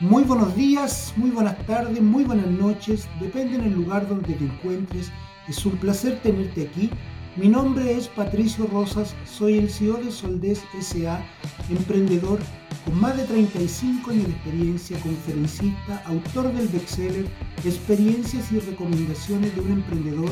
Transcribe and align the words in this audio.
Muy 0.00 0.22
buenos 0.22 0.54
días, 0.54 1.12
muy 1.16 1.30
buenas 1.30 1.58
tardes, 1.66 2.00
muy 2.00 2.22
buenas 2.22 2.46
noches, 2.46 3.08
depende 3.20 3.58
del 3.58 3.72
lugar 3.72 4.08
donde 4.08 4.32
te 4.32 4.44
encuentres. 4.44 5.10
Es 5.48 5.66
un 5.66 5.76
placer 5.76 6.20
tenerte 6.22 6.68
aquí. 6.68 6.88
Mi 7.34 7.48
nombre 7.48 7.96
es 7.96 8.06
Patricio 8.06 8.68
Rosas, 8.68 9.16
soy 9.24 9.58
el 9.58 9.68
CEO 9.68 9.94
de 9.94 10.12
Soldés 10.12 10.62
SA, 10.80 11.20
emprendedor 11.68 12.38
con 12.84 13.00
más 13.00 13.16
de 13.16 13.24
35 13.24 14.12
años 14.12 14.26
de 14.26 14.32
experiencia, 14.34 15.00
conferencista, 15.00 16.00
autor 16.06 16.52
del 16.52 16.68
bestseller 16.68 17.26
Experiencias 17.64 18.52
y 18.52 18.60
recomendaciones 18.60 19.52
de 19.56 19.60
un 19.62 19.72
emprendedor 19.72 20.30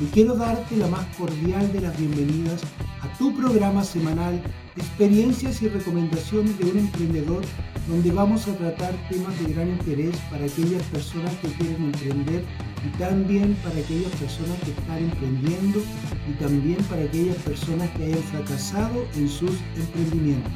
y 0.00 0.04
quiero 0.12 0.36
darte 0.36 0.76
la 0.76 0.86
más 0.86 1.04
cordial 1.16 1.72
de 1.72 1.80
las 1.80 1.98
bienvenidas 1.98 2.62
a 3.00 3.18
tu 3.18 3.34
programa 3.34 3.82
semanal 3.82 4.40
Experiencias 4.78 5.60
y 5.60 5.68
recomendaciones 5.68 6.56
de 6.56 6.70
un 6.70 6.78
emprendedor 6.78 7.42
donde 7.88 8.12
vamos 8.12 8.46
a 8.46 8.56
tratar 8.56 8.94
temas 9.10 9.36
de 9.40 9.52
gran 9.52 9.70
interés 9.70 10.16
para 10.30 10.44
aquellas 10.44 10.82
personas 10.84 11.34
que 11.38 11.48
quieren 11.48 11.86
emprender 11.86 12.44
y 12.86 12.96
también 12.96 13.54
para 13.64 13.76
aquellas 13.76 14.12
personas 14.12 14.56
que 14.64 14.70
están 14.70 14.98
emprendiendo 14.98 15.82
y 16.28 16.32
también 16.34 16.76
para 16.84 17.02
aquellas 17.02 17.34
personas 17.38 17.90
que 17.96 18.04
hayan 18.04 18.22
fracasado 18.22 19.04
en 19.16 19.28
sus 19.28 19.50
emprendimientos. 19.76 20.52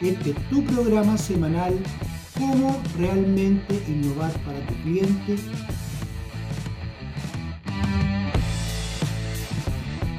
Este 0.00 0.30
es 0.30 0.48
tu 0.48 0.64
programa 0.64 1.18
semanal, 1.18 1.78
cómo 2.38 2.80
realmente 2.96 3.82
innovar 3.86 4.32
para 4.44 4.60
tu 4.66 4.74
cliente. 4.82 5.36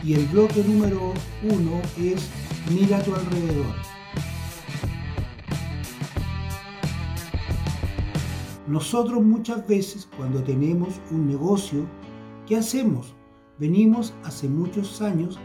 Y 0.04 0.14
el 0.14 0.26
bloque 0.28 0.64
número 0.64 1.14
uno 1.44 1.82
es 1.98 2.30
mira 2.70 2.98
a 2.98 3.04
tu 3.04 3.14
alrededor. 3.14 3.76
Nosotros 8.68 9.24
muchas 9.24 9.66
veces 9.68 10.08
cuando 10.16 10.44
tenemos 10.44 11.02
un 11.10 11.28
negocio, 11.28 11.86
¿qué 12.46 12.56
hacemos? 12.56 13.16
Venimos 13.58 14.14
hace 14.24 14.48
muchos 14.48 15.02
años 15.02 15.40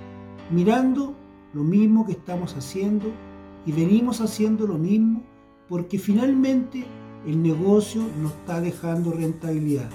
mirando 0.51 1.17
lo 1.55 1.65
mismo 1.65 2.05
que 2.05 2.13
estamos 2.13 2.55
haciendo 2.55 3.07
y 3.65 3.73
venimos 3.73 4.21
haciendo 4.21 4.67
lo 4.67 4.77
mismo 4.77 5.23
porque 5.69 5.99
finalmente 5.99 6.85
el 7.27 7.43
negocio 7.43 8.03
nos 8.21 8.33
está 8.33 8.61
dejando 8.61 9.13
rentabilidad. 9.13 9.89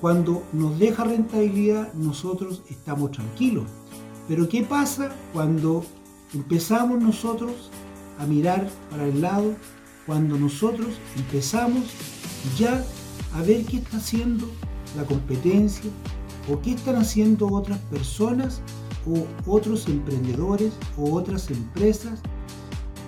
Cuando 0.00 0.42
nos 0.52 0.78
deja 0.78 1.04
rentabilidad 1.04 1.92
nosotros 1.92 2.62
estamos 2.70 3.10
tranquilos. 3.10 3.64
Pero 4.28 4.48
¿qué 4.48 4.62
pasa 4.62 5.14
cuando 5.34 5.84
empezamos 6.34 7.00
nosotros 7.00 7.70
a 8.18 8.26
mirar 8.26 8.68
para 8.90 9.06
el 9.06 9.20
lado? 9.20 9.54
Cuando 10.06 10.36
nosotros 10.36 10.88
empezamos 11.16 11.84
ya 12.58 12.84
a 13.34 13.42
ver 13.42 13.64
qué 13.64 13.78
está 13.78 13.98
haciendo 13.98 14.46
la 14.96 15.04
competencia 15.04 15.90
o 16.50 16.60
qué 16.60 16.72
están 16.72 16.96
haciendo 16.96 17.48
otras 17.48 17.78
personas 17.78 18.60
o 19.06 19.26
otros 19.50 19.88
emprendedores 19.88 20.72
o 20.96 21.12
otras 21.12 21.50
empresas. 21.50 22.20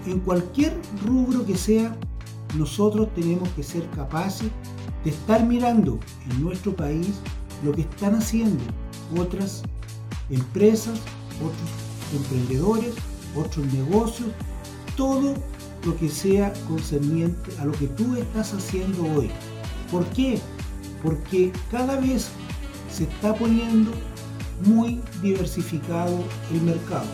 En 0.06 0.20
cualquier 0.20 0.76
rubro 1.04 1.44
que 1.46 1.56
sea, 1.56 1.96
nosotros 2.56 3.08
tenemos 3.14 3.48
que 3.50 3.62
ser 3.62 3.88
capaces 3.90 4.48
de 5.02 5.10
estar 5.10 5.44
mirando 5.44 5.98
en 6.30 6.42
nuestro 6.42 6.74
país 6.74 7.14
lo 7.64 7.72
que 7.72 7.82
están 7.82 8.14
haciendo 8.14 8.62
otras 9.18 9.62
empresas, 10.30 10.98
otros 11.40 11.70
emprendedores, 12.14 12.94
otros 13.36 13.66
negocios, 13.72 14.28
todo 14.96 15.34
lo 15.84 15.96
que 15.96 16.08
sea 16.08 16.52
concerniente 16.68 17.50
a 17.60 17.64
lo 17.64 17.72
que 17.72 17.86
tú 17.88 18.16
estás 18.16 18.54
haciendo 18.54 19.02
hoy. 19.14 19.30
¿Por 19.90 20.04
qué? 20.06 20.40
Porque 21.02 21.52
cada 21.70 22.00
vez 22.00 22.28
se 22.90 23.04
está 23.04 23.34
poniendo 23.34 23.92
muy 24.64 25.00
diversificado 25.22 26.24
el 26.52 26.62
mercado. 26.62 27.06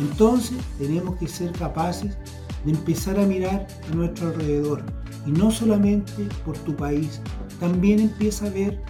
Entonces 0.00 0.58
tenemos 0.78 1.16
que 1.16 1.28
ser 1.28 1.52
capaces 1.52 2.16
de 2.64 2.70
empezar 2.70 3.18
a 3.18 3.26
mirar 3.26 3.66
a 3.90 3.94
nuestro 3.94 4.28
alrededor. 4.28 4.82
Y 5.26 5.30
no 5.30 5.50
solamente 5.50 6.28
por 6.44 6.56
tu 6.58 6.74
país, 6.74 7.20
también 7.60 8.00
empieza 8.00 8.46
a 8.46 8.50
ver 8.50 8.80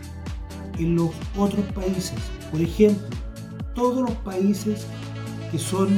en 0.78 0.96
los 0.96 1.10
otros 1.36 1.64
países. 1.74 2.14
Por 2.50 2.60
ejemplo, 2.60 3.06
todos 3.74 4.08
los 4.08 4.16
países 4.18 4.86
que 5.50 5.58
son 5.58 5.88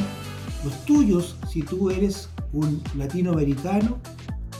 los 0.64 0.84
tuyos, 0.84 1.36
si 1.50 1.62
tú 1.62 1.90
eres 1.90 2.28
un 2.52 2.82
latinoamericano, 2.96 3.98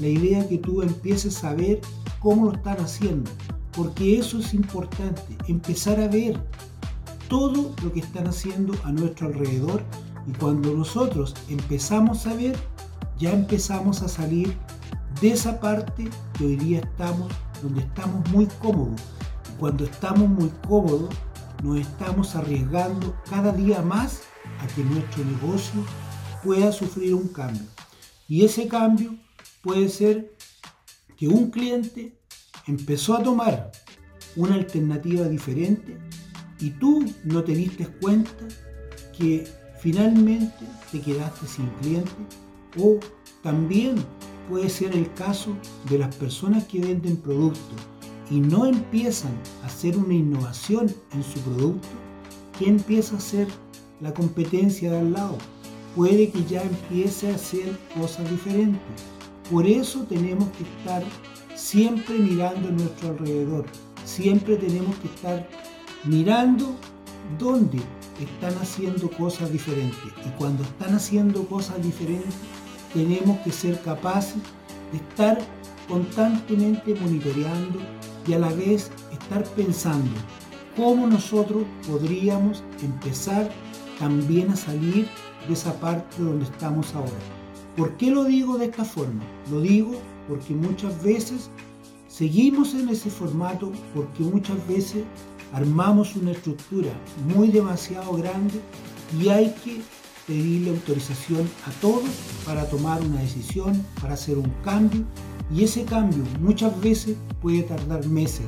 la 0.00 0.06
idea 0.06 0.46
que 0.46 0.58
tú 0.58 0.82
empieces 0.82 1.42
a 1.44 1.54
ver 1.54 1.80
cómo 2.20 2.46
lo 2.46 2.52
están 2.52 2.78
haciendo, 2.78 3.30
porque 3.72 4.18
eso 4.18 4.38
es 4.38 4.54
importante, 4.54 5.36
empezar 5.48 6.00
a 6.00 6.08
ver 6.08 6.38
todo 7.28 7.74
lo 7.82 7.92
que 7.92 8.00
están 8.00 8.26
haciendo 8.26 8.74
a 8.84 8.92
nuestro 8.92 9.28
alrededor 9.28 9.82
y 10.26 10.32
cuando 10.32 10.74
nosotros 10.74 11.34
empezamos 11.48 12.26
a 12.26 12.34
ver, 12.34 12.56
ya 13.18 13.32
empezamos 13.32 14.02
a 14.02 14.08
salir 14.08 14.56
de 15.20 15.32
esa 15.32 15.60
parte 15.60 16.08
que 16.36 16.46
hoy 16.46 16.56
día 16.56 16.80
estamos, 16.80 17.32
donde 17.62 17.80
estamos 17.80 18.28
muy 18.30 18.46
cómodos. 18.60 19.00
Cuando 19.58 19.84
estamos 19.84 20.28
muy 20.28 20.50
cómodos, 20.66 21.14
nos 21.62 21.78
estamos 21.78 22.34
arriesgando 22.34 23.14
cada 23.30 23.52
día 23.52 23.80
más 23.82 24.22
que 24.68 24.84
nuestro 24.84 25.24
negocio 25.24 25.84
pueda 26.42 26.72
sufrir 26.72 27.14
un 27.14 27.28
cambio. 27.28 27.66
Y 28.28 28.44
ese 28.44 28.68
cambio 28.68 29.14
puede 29.62 29.88
ser 29.88 30.34
que 31.16 31.28
un 31.28 31.50
cliente 31.50 32.18
empezó 32.66 33.14
a 33.14 33.22
tomar 33.22 33.72
una 34.36 34.54
alternativa 34.54 35.28
diferente 35.28 35.96
y 36.60 36.70
tú 36.70 37.04
no 37.24 37.44
te 37.44 37.52
diste 37.52 37.86
cuenta 37.86 38.32
que 39.16 39.46
finalmente 39.80 40.64
te 40.90 41.00
quedaste 41.00 41.46
sin 41.46 41.66
cliente 41.80 42.12
o 42.78 42.98
también 43.42 43.96
puede 44.48 44.68
ser 44.68 44.94
el 44.94 45.12
caso 45.14 45.56
de 45.88 45.98
las 45.98 46.14
personas 46.16 46.64
que 46.64 46.80
venden 46.80 47.16
productos 47.16 47.78
y 48.30 48.40
no 48.40 48.66
empiezan 48.66 49.32
a 49.62 49.66
hacer 49.66 49.96
una 49.96 50.14
innovación 50.14 50.92
en 51.12 51.22
su 51.22 51.40
producto, 51.40 51.88
¿qué 52.58 52.68
empieza 52.68 53.14
a 53.14 53.18
hacer 53.18 53.48
la 54.00 54.12
competencia 54.12 54.90
de 54.90 54.98
al 54.98 55.12
lado? 55.12 55.38
puede 55.94 56.28
que 56.30 56.44
ya 56.44 56.62
empiece 56.62 57.30
a 57.30 57.36
hacer 57.36 57.78
cosas 57.98 58.28
diferentes. 58.30 58.80
Por 59.50 59.66
eso 59.66 60.04
tenemos 60.08 60.48
que 60.50 60.64
estar 60.64 61.02
siempre 61.54 62.18
mirando 62.18 62.68
a 62.68 62.72
nuestro 62.72 63.10
alrededor. 63.10 63.64
Siempre 64.04 64.56
tenemos 64.56 64.96
que 64.96 65.08
estar 65.08 65.48
mirando 66.04 66.74
dónde 67.38 67.78
están 68.20 68.56
haciendo 68.60 69.10
cosas 69.10 69.52
diferentes. 69.52 69.98
Y 70.26 70.28
cuando 70.38 70.62
están 70.64 70.94
haciendo 70.94 71.44
cosas 71.46 71.82
diferentes, 71.82 72.34
tenemos 72.92 73.38
que 73.40 73.52
ser 73.52 73.80
capaces 73.82 74.42
de 74.92 74.98
estar 74.98 75.38
constantemente 75.88 76.94
monitoreando 76.94 77.78
y 78.26 78.32
a 78.32 78.38
la 78.38 78.48
vez 78.48 78.90
estar 79.12 79.44
pensando 79.50 80.10
cómo 80.76 81.06
nosotros 81.06 81.64
podríamos 81.86 82.62
empezar 82.82 83.50
también 83.98 84.50
a 84.50 84.56
salir 84.56 85.08
de 85.46 85.54
esa 85.54 85.72
parte 85.80 86.22
donde 86.22 86.44
estamos 86.44 86.94
ahora. 86.94 87.10
¿Por 87.76 87.96
qué 87.96 88.10
lo 88.10 88.24
digo 88.24 88.58
de 88.58 88.66
esta 88.66 88.84
forma? 88.84 89.22
Lo 89.50 89.60
digo 89.60 89.92
porque 90.28 90.54
muchas 90.54 91.02
veces 91.02 91.50
seguimos 92.08 92.74
en 92.74 92.88
ese 92.88 93.10
formato, 93.10 93.72
porque 93.94 94.22
muchas 94.22 94.56
veces 94.68 95.04
armamos 95.52 96.16
una 96.16 96.32
estructura 96.32 96.90
muy 97.34 97.48
demasiado 97.48 98.16
grande 98.16 98.60
y 99.20 99.28
hay 99.28 99.54
que 99.64 99.80
pedirle 100.26 100.70
autorización 100.70 101.48
a 101.66 101.80
todos 101.80 102.08
para 102.46 102.68
tomar 102.68 103.00
una 103.02 103.20
decisión, 103.20 103.84
para 104.00 104.14
hacer 104.14 104.38
un 104.38 104.50
cambio 104.64 105.04
y 105.52 105.64
ese 105.64 105.84
cambio 105.84 106.24
muchas 106.40 106.78
veces 106.80 107.16
puede 107.42 107.62
tardar 107.62 108.06
meses. 108.06 108.46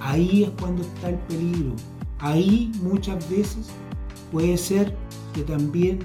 Ahí 0.00 0.44
es 0.44 0.50
cuando 0.60 0.82
está 0.82 1.10
el 1.10 1.18
peligro. 1.20 1.74
Ahí 2.18 2.72
muchas 2.82 3.28
veces 3.30 3.68
puede 4.34 4.56
ser 4.58 4.92
que 5.32 5.42
también 5.42 6.00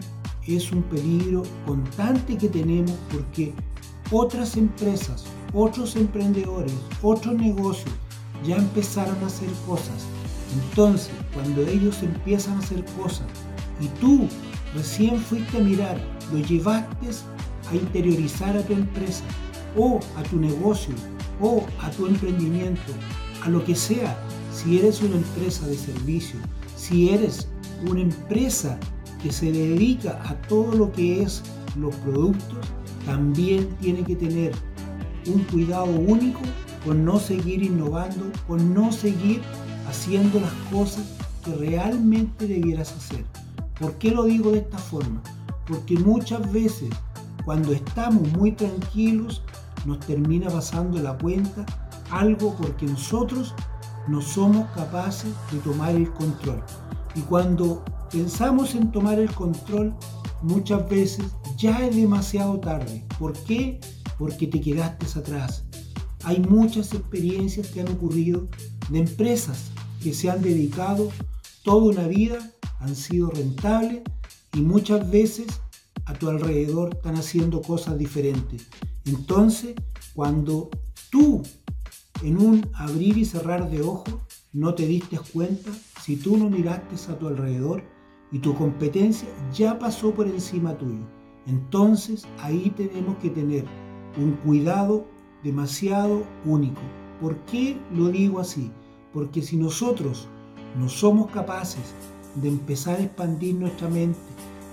es 0.45 0.71
un 0.71 0.83
peligro 0.83 1.41
constante 1.65 2.37
que 2.37 2.47
tenemos 2.47 2.93
porque 3.11 3.53
otras 4.11 4.55
empresas, 4.55 5.25
otros 5.51 5.95
emprendedores, 5.95 6.71
otros 7.01 7.33
negocios 7.33 7.89
ya 8.45 8.57
empezaron 8.57 9.17
a 9.23 9.25
hacer 9.25 9.49
cosas. 9.65 10.05
Entonces, 10.53 11.09
cuando 11.33 11.63
ellos 11.63 12.03
empiezan 12.03 12.57
a 12.57 12.59
hacer 12.59 12.85
cosas 13.01 13.25
y 13.81 13.87
tú 13.99 14.27
recién 14.75 15.19
fuiste 15.19 15.57
a 15.57 15.61
mirar, 15.61 15.99
lo 16.31 16.37
llevaste 16.37 17.07
a 17.71 17.75
interiorizar 17.75 18.55
a 18.55 18.61
tu 18.61 18.73
empresa 18.73 19.23
o 19.75 19.99
a 20.15 20.21
tu 20.21 20.37
negocio 20.37 20.93
o 21.41 21.65
a 21.81 21.89
tu 21.89 22.05
emprendimiento, 22.05 22.93
a 23.43 23.49
lo 23.49 23.65
que 23.65 23.73
sea, 23.73 24.15
si 24.53 24.77
eres 24.77 25.01
una 25.01 25.15
empresa 25.15 25.65
de 25.65 25.75
servicio, 25.75 26.39
si 26.75 27.09
eres 27.09 27.47
una 27.87 28.01
empresa 28.01 28.79
que 29.21 29.31
se 29.31 29.51
dedica 29.51 30.21
a 30.25 30.35
todo 30.47 30.73
lo 30.73 30.91
que 30.91 31.23
es 31.23 31.43
los 31.77 31.95
productos, 31.97 32.59
también 33.05 33.67
tiene 33.81 34.03
que 34.03 34.15
tener 34.15 34.53
un 35.27 35.43
cuidado 35.43 35.85
único 35.85 36.41
con 36.85 37.03
no 37.03 37.19
seguir 37.19 37.63
innovando, 37.63 38.31
con 38.47 38.73
no 38.73 38.91
seguir 38.91 39.41
haciendo 39.87 40.39
las 40.39 40.53
cosas 40.71 41.05
que 41.43 41.53
realmente 41.55 42.47
debieras 42.47 42.93
hacer. 42.93 43.25
¿Por 43.79 43.93
qué 43.95 44.11
lo 44.11 44.25
digo 44.25 44.51
de 44.51 44.59
esta 44.59 44.77
forma? 44.77 45.21
Porque 45.67 45.97
muchas 45.97 46.51
veces 46.51 46.89
cuando 47.45 47.71
estamos 47.73 48.31
muy 48.33 48.51
tranquilos 48.51 49.41
nos 49.85 49.99
termina 50.01 50.49
pasando 50.49 51.01
la 51.01 51.17
cuenta 51.17 51.65
algo 52.11 52.55
porque 52.55 52.85
nosotros 52.85 53.53
no 54.07 54.21
somos 54.21 54.67
capaces 54.71 55.31
de 55.51 55.59
tomar 55.59 55.95
el 55.95 56.11
control. 56.11 56.61
Y 57.19 57.21
cuando 57.23 57.83
pensamos 58.09 58.75
en 58.75 58.93
tomar 58.93 59.19
el 59.19 59.29
control, 59.33 59.93
muchas 60.41 60.89
veces 60.89 61.25
ya 61.57 61.85
es 61.85 61.93
demasiado 61.93 62.61
tarde. 62.61 63.05
¿Por 63.19 63.33
qué? 63.43 63.81
Porque 64.17 64.47
te 64.47 64.61
quedaste 64.61 65.19
atrás. 65.19 65.65
Hay 66.23 66.39
muchas 66.39 66.93
experiencias 66.93 67.67
que 67.67 67.81
han 67.81 67.89
ocurrido 67.89 68.47
de 68.89 68.99
empresas 68.99 69.65
que 70.01 70.13
se 70.13 70.29
han 70.29 70.41
dedicado 70.41 71.11
toda 71.65 71.91
una 71.91 72.07
vida, 72.07 72.53
han 72.79 72.95
sido 72.95 73.31
rentables 73.31 74.01
y 74.53 74.61
muchas 74.61 75.11
veces 75.11 75.47
a 76.05 76.13
tu 76.13 76.29
alrededor 76.29 76.95
están 76.95 77.17
haciendo 77.17 77.61
cosas 77.61 77.97
diferentes. 77.97 78.65
Entonces, 79.03 79.75
cuando 80.13 80.69
tú 81.09 81.43
en 82.23 82.37
un 82.37 82.69
abrir 82.75 83.17
y 83.17 83.25
cerrar 83.25 83.69
de 83.69 83.81
ojos 83.81 84.15
no 84.53 84.73
te 84.73 84.87
diste 84.87 85.19
cuenta, 85.33 85.69
si 86.09 86.15
tú 86.15 86.37
no 86.37 86.49
miraste 86.49 86.95
a 87.11 87.19
tu 87.19 87.27
alrededor 87.27 87.83
y 88.31 88.39
tu 88.39 88.55
competencia 88.55 89.29
ya 89.53 89.77
pasó 89.77 90.11
por 90.11 90.25
encima 90.25 90.75
tuyo. 90.75 91.05
Entonces 91.45 92.27
ahí 92.39 92.73
tenemos 92.75 93.15
que 93.17 93.29
tener 93.29 93.63
un 94.17 94.31
cuidado 94.43 95.05
demasiado 95.43 96.23
único. 96.45 96.81
¿Por 97.21 97.37
qué 97.41 97.77
lo 97.95 98.07
digo 98.07 98.39
así? 98.39 98.71
Porque 99.13 99.43
si 99.43 99.55
nosotros 99.55 100.27
no 100.79 100.89
somos 100.89 101.29
capaces 101.29 101.93
de 102.41 102.47
empezar 102.47 102.97
a 102.97 103.03
expandir 103.03 103.53
nuestra 103.53 103.87
mente, 103.87 104.17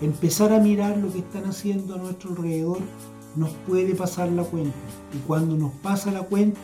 empezar 0.00 0.54
a 0.54 0.58
mirar 0.58 0.96
lo 0.96 1.12
que 1.12 1.18
están 1.18 1.44
haciendo 1.44 1.96
a 1.96 1.98
nuestro 1.98 2.30
alrededor, 2.30 2.78
nos 3.36 3.50
puede 3.68 3.94
pasar 3.94 4.32
la 4.32 4.44
cuenta. 4.44 4.78
Y 5.12 5.18
cuando 5.26 5.54
nos 5.54 5.72
pasa 5.82 6.10
la 6.10 6.22
cuenta, 6.22 6.60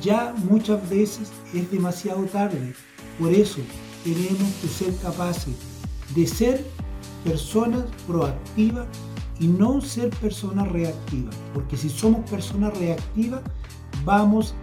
ya 0.00 0.36
muchas 0.48 0.88
veces 0.88 1.32
es 1.52 1.68
demasiado 1.68 2.22
tarde. 2.26 2.74
Por 3.18 3.32
eso 3.32 3.60
tenemos 4.04 4.52
que 4.60 4.68
ser 4.68 4.96
capaces 4.96 5.54
de 6.14 6.26
ser 6.26 6.64
personas 7.24 7.84
proactivas 8.06 8.86
y 9.40 9.46
no 9.46 9.80
ser 9.80 10.10
personas 10.10 10.68
reactivas. 10.68 11.34
Porque 11.54 11.76
si 11.76 11.88
somos 11.88 12.28
personas 12.30 12.76
reactivas, 12.78 13.42
vamos 14.04 14.54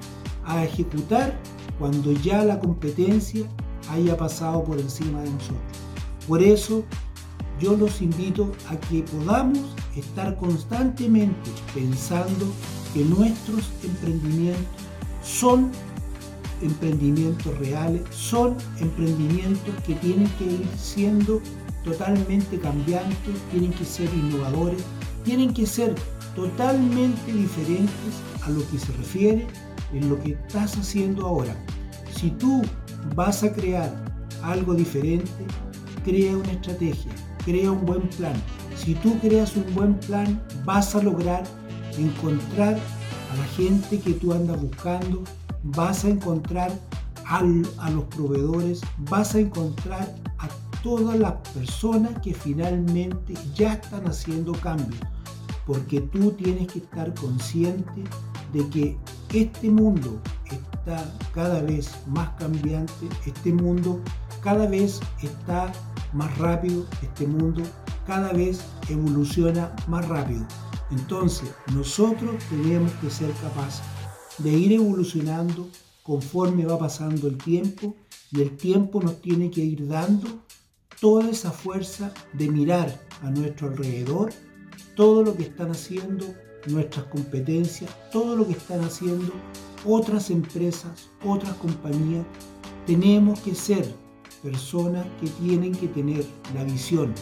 a 0.46 0.64
ejecutar 0.64 1.38
cuando 1.80 2.12
ya 2.12 2.44
la 2.44 2.60
competencia 2.60 3.46
haya 3.90 4.18
pasado 4.18 4.64
por 4.64 4.80
encima 4.80 5.22
de 5.22 5.30
nosotros. 5.30 5.62
Por 6.28 6.42
eso 6.42 6.84
yo 7.60 7.76
los 7.78 8.02
invito 8.02 8.52
a 8.70 8.78
que 8.78 9.04
podamos 9.04 9.60
estar 9.96 10.36
constantemente 10.38 11.52
pensando 11.74 12.46
que 12.94 13.04
nuestros 13.04 13.72
emprendimientos 13.84 14.66
son 15.24 15.72
emprendimientos 16.62 17.58
reales, 17.60 18.02
son 18.12 18.56
emprendimientos 18.80 19.74
que 19.86 19.96
tienen 19.96 20.30
que 20.38 20.46
ir 20.46 20.68
siendo 20.78 21.42
totalmente 21.84 22.60
cambiantes, 22.60 23.36
tienen 23.52 23.72
que 23.72 23.86
ser 23.86 24.10
innovadores, 24.14 24.84
tienen 25.24 25.54
que 25.54 25.66
ser 25.66 25.96
totalmente 26.36 27.32
diferentes 27.32 27.92
a 28.44 28.50
lo 28.50 28.68
que 28.70 28.80
se 28.80 28.92
refiere 28.94 29.48
en 29.94 30.10
lo 30.10 30.22
que 30.22 30.32
estás 30.32 30.78
haciendo 30.78 31.26
ahora. 31.26 31.56
Si 32.16 32.32
tú 32.32 32.64
vas 33.16 33.44
a 33.44 33.54
crear 33.54 33.94
algo 34.42 34.74
diferente, 34.74 35.46
crea 36.04 36.38
una 36.38 36.52
estrategia, 36.52 37.12
crea 37.44 37.72
un 37.72 37.86
buen 37.86 38.08
plan. 38.10 38.34
Si 38.76 38.94
tú 38.96 39.18
creas 39.20 39.56
un 39.56 39.74
buen 39.74 39.96
plan, 40.00 40.42
vas 40.66 40.96
a 40.96 41.02
lograr 41.02 41.44
encontrar 41.98 42.74
a 42.74 43.36
la 43.38 43.46
gente 43.56 44.00
que 44.00 44.14
tú 44.14 44.34
andas 44.34 44.62
buscando, 44.62 45.24
vas 45.66 46.06
a 46.06 46.10
encontrar 46.10 46.72
a 47.28 47.90
los 47.90 48.04
proveedores, 48.16 48.82
vas 49.10 49.34
a 49.34 49.40
encontrar 49.40 50.16
a 50.38 50.48
todas 50.84 51.18
las 51.18 51.34
personas 51.54 52.20
que 52.22 52.34
finalmente 52.34 53.34
ya 53.56 53.74
están 53.74 54.08
haciendo 54.08 54.52
cambios. 54.54 55.00
Porque 55.66 56.02
tú 56.02 56.32
tienes 56.32 56.72
que 56.72 56.80
estar 56.80 57.12
consciente 57.16 58.04
de 58.54 58.70
que 58.70 58.98
este 59.34 59.72
mundo 59.72 60.22
está 60.46 61.12
cada 61.34 61.62
vez 61.62 61.92
más 62.06 62.30
cambiante, 62.38 63.10
este 63.26 63.52
mundo 63.52 64.00
cada 64.42 64.68
vez 64.68 65.00
está 65.24 65.74
más 66.14 66.38
rápido, 66.38 66.86
este 67.02 67.26
mundo 67.26 67.64
cada 68.06 68.32
vez 68.34 68.64
evoluciona 68.88 69.76
más 69.88 70.08
rápido. 70.08 70.46
Entonces, 70.92 71.50
nosotros 71.74 72.36
tenemos 72.52 72.92
que 73.02 73.10
ser 73.10 73.32
capaces 73.42 73.82
de 74.38 74.52
ir 74.52 74.74
evolucionando 74.74 75.70
conforme 76.04 76.66
va 76.66 76.78
pasando 76.78 77.28
el 77.28 77.38
tiempo 77.38 77.96
y 78.32 78.42
el 78.42 78.56
tiempo 78.58 79.02
nos 79.02 79.22
tiene 79.22 79.50
que 79.50 79.62
ir 79.62 79.88
dando 79.88 80.28
toda 81.00 81.30
esa 81.30 81.52
fuerza 81.52 82.14
de 82.34 82.50
mirar 82.50 83.02
a 83.22 83.30
nuestro 83.30 83.70
alrededor, 83.70 84.32
todo 84.96 85.24
lo 85.24 85.36
que 85.36 85.44
están 85.44 85.72
haciendo 85.72 86.26
nuestras 86.68 87.06
competencias, 87.08 87.92
todo 88.12 88.36
lo 88.36 88.48
que 88.48 88.54
están 88.54 88.84
haciendo 88.84 89.32
otras 89.86 90.30
empresas, 90.30 91.10
otras 91.24 91.54
compañías. 91.56 92.26
Tenemos 92.86 93.40
que 93.42 93.56
ser 93.56 93.94
personas 94.42 95.06
que 95.20 95.28
tienen 95.28 95.74
que 95.74 95.88
tener 95.88 96.26
la 96.54 96.64
visión. 96.64 97.14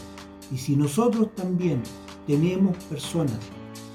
Y 0.51 0.57
si 0.57 0.75
nosotros 0.75 1.33
también 1.36 1.81
tenemos 2.27 2.75
personas 2.86 3.39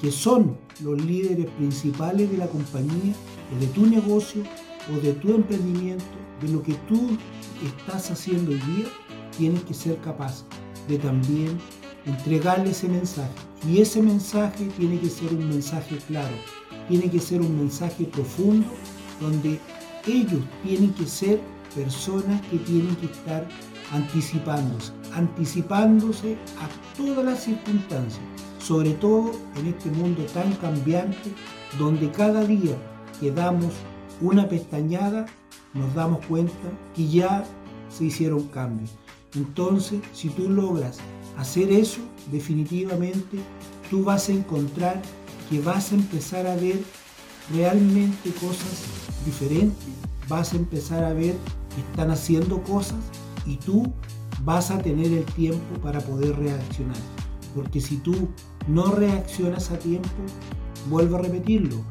que 0.00 0.10
son 0.10 0.56
los 0.82 1.00
líderes 1.04 1.46
principales 1.52 2.30
de 2.30 2.38
la 2.38 2.46
compañía 2.46 3.14
o 3.54 3.60
de 3.60 3.66
tu 3.68 3.86
negocio 3.86 4.42
o 4.92 5.00
de 5.00 5.12
tu 5.14 5.34
emprendimiento, 5.34 6.04
de 6.40 6.48
lo 6.48 6.62
que 6.62 6.74
tú 6.88 7.16
estás 7.64 8.10
haciendo 8.10 8.52
hoy 8.52 8.60
día, 8.60 8.86
tienes 9.36 9.62
que 9.64 9.74
ser 9.74 9.96
capaz 9.98 10.44
de 10.88 10.98
también 10.98 11.58
entregarle 12.06 12.70
ese 12.70 12.88
mensaje. 12.88 13.32
Y 13.68 13.80
ese 13.80 14.00
mensaje 14.00 14.66
tiene 14.78 15.00
que 15.00 15.10
ser 15.10 15.32
un 15.32 15.48
mensaje 15.48 15.96
claro, 16.06 16.34
tiene 16.88 17.10
que 17.10 17.18
ser 17.18 17.40
un 17.40 17.58
mensaje 17.58 18.04
profundo, 18.04 18.68
donde 19.20 19.58
ellos 20.06 20.40
tienen 20.62 20.92
que 20.94 21.06
ser 21.06 21.40
personas 21.74 22.40
que 22.46 22.58
tienen 22.58 22.94
que 22.96 23.06
estar 23.06 23.46
anticipándose, 23.92 24.92
anticipándose 25.12 26.36
a 26.60 26.96
todas 26.96 27.24
las 27.24 27.44
circunstancias, 27.44 28.22
sobre 28.68 28.90
todo 28.90 29.32
en 29.56 29.68
este 29.68 29.90
mundo 29.90 30.22
tan 30.34 30.52
cambiante, 30.56 31.32
donde 31.78 32.10
cada 32.10 32.44
día 32.44 32.76
que 33.18 33.32
damos 33.32 33.72
una 34.20 34.46
pestañada, 34.46 35.24
nos 35.72 35.94
damos 35.94 36.24
cuenta 36.26 36.52
que 36.94 37.08
ya 37.08 37.46
se 37.88 38.04
hicieron 38.04 38.42
cambios. 38.48 38.90
Entonces, 39.34 40.00
si 40.12 40.28
tú 40.28 40.50
logras 40.50 40.98
hacer 41.38 41.72
eso, 41.72 42.02
definitivamente 42.30 43.38
tú 43.88 44.04
vas 44.04 44.28
a 44.28 44.32
encontrar 44.32 45.00
que 45.48 45.62
vas 45.62 45.92
a 45.92 45.94
empezar 45.94 46.46
a 46.46 46.54
ver 46.54 46.78
realmente 47.50 48.30
cosas 48.32 48.84
diferentes, 49.24 49.88
vas 50.28 50.52
a 50.52 50.56
empezar 50.56 51.04
a 51.04 51.14
ver 51.14 51.34
que 51.74 51.80
están 51.90 52.10
haciendo 52.10 52.62
cosas 52.64 52.98
y 53.46 53.56
tú 53.56 53.90
vas 54.44 54.70
a 54.70 54.76
tener 54.76 55.10
el 55.10 55.24
tiempo 55.24 55.80
para 55.82 56.00
poder 56.00 56.36
reaccionar. 56.36 56.98
Porque 57.54 57.80
si 57.80 57.96
tú 57.96 58.28
no 58.68 58.92
reaccionas 58.92 59.70
a 59.70 59.78
tiempo, 59.78 60.08
vuelvo 60.88 61.16
a 61.16 61.22
repetirlo, 61.22 61.82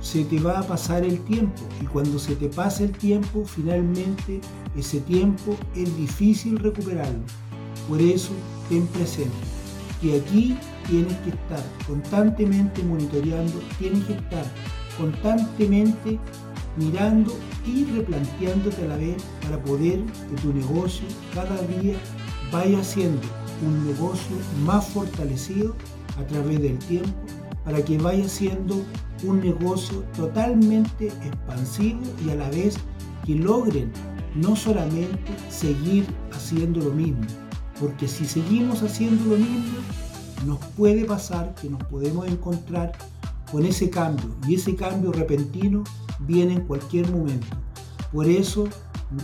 se 0.00 0.24
te 0.24 0.38
va 0.38 0.60
a 0.60 0.66
pasar 0.66 1.04
el 1.04 1.18
tiempo 1.24 1.62
y 1.80 1.84
cuando 1.86 2.18
se 2.18 2.36
te 2.36 2.48
pasa 2.48 2.84
el 2.84 2.92
tiempo, 2.92 3.44
finalmente 3.44 4.40
ese 4.76 5.00
tiempo 5.00 5.56
es 5.74 5.96
difícil 5.96 6.58
recuperarlo. 6.58 7.24
Por 7.88 8.00
eso, 8.00 8.30
ten 8.68 8.86
presente 8.88 9.34
que 10.00 10.20
aquí 10.20 10.56
tienes 10.88 11.14
que 11.18 11.30
estar 11.30 11.62
constantemente 11.86 12.82
monitoreando, 12.82 13.60
tienes 13.78 14.04
que 14.04 14.14
estar 14.14 14.44
constantemente 14.96 16.18
mirando 16.76 17.32
y 17.66 17.84
replanteándote 17.84 18.84
a 18.84 18.88
la 18.88 18.96
vez 18.96 19.16
para 19.42 19.62
poder 19.62 20.04
que 20.04 20.40
tu 20.42 20.52
negocio 20.52 21.06
cada 21.34 21.60
día 21.62 21.96
vaya 22.52 22.82
siendo 22.84 23.26
un 23.66 23.86
negocio 23.86 24.36
más 24.64 24.86
fortalecido 24.88 25.74
a 26.18 26.26
través 26.26 26.60
del 26.60 26.78
tiempo, 26.78 27.10
para 27.64 27.84
que 27.84 27.98
vaya 27.98 28.28
siendo 28.28 28.82
un 29.24 29.40
negocio 29.40 30.04
totalmente 30.16 31.08
expansivo 31.08 32.00
y 32.24 32.30
a 32.30 32.36
la 32.36 32.48
vez 32.50 32.76
que 33.24 33.34
logren 33.34 33.90
no 34.34 34.54
solamente 34.54 35.18
seguir 35.50 36.06
haciendo 36.32 36.80
lo 36.80 36.92
mismo, 36.92 37.26
porque 37.80 38.06
si 38.06 38.24
seguimos 38.24 38.82
haciendo 38.82 39.30
lo 39.30 39.36
mismo, 39.36 39.78
nos 40.46 40.58
puede 40.76 41.04
pasar 41.04 41.54
que 41.54 41.68
nos 41.68 41.82
podemos 41.84 42.26
encontrar 42.28 42.92
con 43.50 43.64
ese 43.64 43.90
cambio 43.90 44.34
y 44.46 44.56
ese 44.56 44.76
cambio 44.76 45.12
repentino 45.12 45.84
viene 46.20 46.54
en 46.54 46.60
cualquier 46.66 47.10
momento. 47.10 47.46
Por 48.12 48.28
eso 48.28 48.68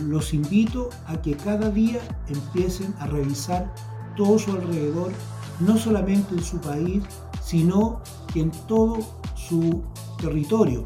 los 0.05 0.33
invito 0.33 0.89
a 1.07 1.21
que 1.21 1.35
cada 1.35 1.69
día 1.69 1.99
empiecen 2.27 2.93
a 2.99 3.07
revisar 3.07 3.73
todo 4.15 4.39
su 4.39 4.51
alrededor, 4.51 5.11
no 5.59 5.77
solamente 5.77 6.35
en 6.35 6.43
su 6.43 6.59
país, 6.59 7.03
sino 7.43 8.01
que 8.33 8.41
en 8.41 8.51
todo 8.67 8.99
su 9.35 9.83
territorio. 10.19 10.83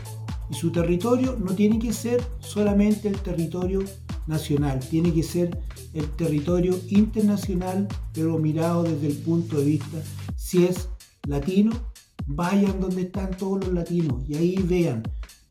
Y 0.50 0.54
su 0.54 0.72
territorio 0.72 1.36
no 1.40 1.54
tiene 1.54 1.80
que 1.80 1.94
ser 1.94 2.24
solamente 2.40 3.08
el 3.08 3.20
territorio 3.20 3.84
nacional, 4.28 4.80
tiene 4.80 5.14
que 5.14 5.24
ser 5.24 5.58
el 5.94 6.10
territorio 6.12 6.80
internacional, 6.90 7.88
pero 8.14 8.38
mirado 8.38 8.84
desde 8.84 9.08
el 9.08 9.18
punto 9.18 9.58
de 9.58 9.66
vista, 9.66 9.98
si 10.36 10.66
es 10.66 10.90
latino, 11.28 11.72
vayan 12.26 12.80
donde 12.80 13.04
están 13.04 13.36
todos 13.38 13.66
los 13.66 13.74
latinos 13.74 14.24
y 14.28 14.36
ahí 14.36 14.56
vean, 14.58 15.04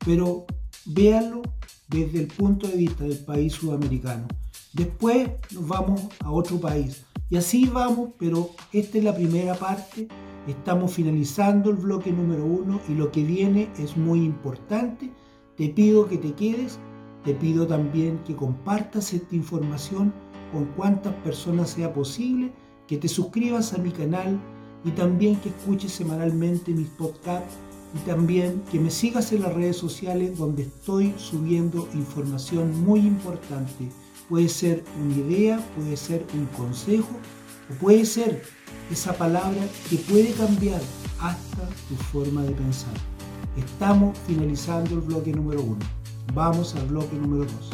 pero 0.04 0.46
véanlo 0.84 1.42
desde 1.88 2.20
el 2.20 2.26
punto 2.26 2.68
de 2.68 2.76
vista 2.76 3.04
del 3.04 3.18
país 3.18 3.54
sudamericano. 3.54 4.26
Después 4.76 5.30
nos 5.54 5.68
vamos 5.68 6.02
a 6.20 6.30
otro 6.30 6.60
país 6.60 7.06
y 7.30 7.36
así 7.36 7.64
vamos, 7.64 8.10
pero 8.18 8.50
esta 8.74 8.98
es 8.98 9.04
la 9.04 9.16
primera 9.16 9.54
parte. 9.54 10.06
Estamos 10.46 10.92
finalizando 10.92 11.70
el 11.70 11.76
bloque 11.76 12.12
número 12.12 12.44
uno 12.44 12.78
y 12.86 12.92
lo 12.92 13.10
que 13.10 13.24
viene 13.24 13.70
es 13.78 13.96
muy 13.96 14.22
importante. 14.22 15.10
Te 15.56 15.70
pido 15.70 16.06
que 16.06 16.18
te 16.18 16.34
quedes, 16.34 16.78
te 17.24 17.32
pido 17.32 17.66
también 17.66 18.18
que 18.26 18.36
compartas 18.36 19.14
esta 19.14 19.34
información 19.34 20.12
con 20.52 20.66
cuantas 20.66 21.14
personas 21.24 21.70
sea 21.70 21.94
posible, 21.94 22.52
que 22.86 22.98
te 22.98 23.08
suscribas 23.08 23.72
a 23.72 23.78
mi 23.78 23.92
canal 23.92 24.38
y 24.84 24.90
también 24.90 25.36
que 25.36 25.48
escuches 25.48 25.92
semanalmente 25.92 26.72
mis 26.72 26.88
podcasts 26.88 27.56
y 27.94 28.06
también 28.06 28.62
que 28.70 28.78
me 28.78 28.90
sigas 28.90 29.32
en 29.32 29.40
las 29.40 29.54
redes 29.54 29.78
sociales 29.78 30.36
donde 30.36 30.64
estoy 30.64 31.14
subiendo 31.16 31.88
información 31.94 32.84
muy 32.84 33.00
importante. 33.00 33.88
Puede 34.28 34.48
ser 34.48 34.82
una 35.00 35.14
idea, 35.14 35.64
puede 35.76 35.96
ser 35.96 36.26
un 36.34 36.46
consejo 36.46 37.10
o 37.70 37.74
puede 37.74 38.04
ser 38.04 38.42
esa 38.90 39.12
palabra 39.12 39.60
que 39.88 39.98
puede 39.98 40.32
cambiar 40.32 40.80
hasta 41.20 41.68
tu 41.88 41.94
forma 42.10 42.42
de 42.42 42.50
pensar. 42.50 42.92
Estamos 43.56 44.18
finalizando 44.26 44.96
el 44.96 45.02
bloque 45.02 45.32
número 45.32 45.62
uno. 45.62 45.78
Vamos 46.34 46.74
al 46.74 46.88
bloque 46.88 47.14
número 47.14 47.44
dos. 47.44 47.70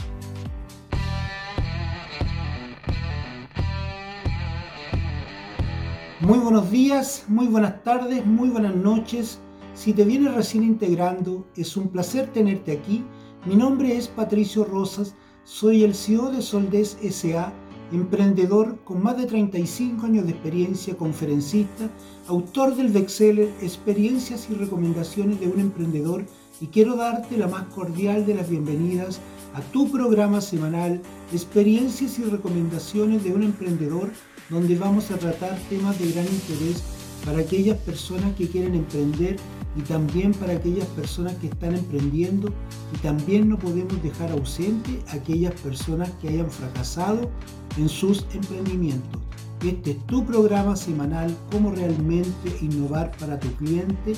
Muy 6.21 6.39
buenos 6.39 6.71
días, 6.71 7.25
muy 7.29 7.47
buenas 7.47 7.83
tardes, 7.83 8.27
muy 8.27 8.51
buenas 8.51 8.77
noches. 8.77 9.41
Si 9.73 9.95
te 9.95 10.05
vienes 10.05 10.35
recién 10.35 10.65
integrando, 10.65 11.47
es 11.57 11.79
un 11.79 11.89
placer 11.89 12.31
tenerte 12.31 12.73
aquí. 12.73 13.03
Mi 13.47 13.57
nombre 13.57 13.97
es 13.97 14.07
Patricio 14.07 14.65
Rosas, 14.65 15.17
soy 15.45 15.83
el 15.83 15.95
CEO 15.95 16.31
de 16.31 16.41
Soldes 16.41 16.97
SA, 17.11 17.53
emprendedor 17.93 18.79
con 18.85 19.03
más 19.03 19.17
de 19.17 19.27
35 19.27 20.07
años 20.07 20.25
de 20.25 20.33
experiencia, 20.33 20.97
conferencista, 20.97 21.91
autor 22.29 22.77
del 22.77 22.89
bestseller 22.89 23.51
Experiencias 23.61 24.49
y 24.51 24.55
recomendaciones 24.55 25.41
de 25.41 25.49
un 25.49 25.61
emprendedor 25.61 26.25
y 26.61 26.69
quiero 26.69 26.97
darte 26.97 27.37
la 27.37 27.49
más 27.49 27.65
cordial 27.75 28.25
de 28.25 28.35
las 28.35 28.49
bienvenidas 28.49 29.21
a 29.55 29.61
tu 29.73 29.91
programa 29.91 30.41
semanal 30.41 31.03
Experiencias 31.33 32.19
y 32.19 32.25
recomendaciones 32.25 33.25
de 33.25 33.35
un 33.35 33.43
emprendedor 33.43 34.11
donde 34.49 34.79
vamos 34.79 35.11
a 35.11 35.19
tratar 35.19 35.59
temas 35.69 35.99
de 35.99 36.13
gran 36.13 36.27
interés 36.27 36.83
para 37.25 37.41
aquellas 37.41 37.79
personas 37.79 38.35
que 38.37 38.49
quieren 38.49 38.75
emprender 38.75 39.37
y 39.77 39.83
también 39.83 40.33
para 40.33 40.55
aquellas 40.55 40.87
personas 40.89 41.35
que 41.37 41.47
están 41.47 41.75
emprendiendo 41.75 42.53
y 42.95 42.99
también 42.99 43.49
no 43.49 43.59
podemos 43.59 44.03
dejar 44.03 44.31
ausente 44.33 45.01
a 45.09 45.15
aquellas 45.15 45.59
personas 45.61 46.11
que 46.21 46.29
hayan 46.29 46.51
fracasado 46.51 47.31
en 47.79 47.89
sus 47.89 48.27
emprendimientos. 48.35 49.21
Este 49.65 49.93
es 49.93 50.07
tu 50.07 50.25
programa 50.25 50.77
semanal, 50.77 51.35
cómo 51.51 51.71
realmente 51.71 52.57
innovar 52.61 53.13
para 53.19 53.39
tu 53.39 53.49
cliente 53.55 54.15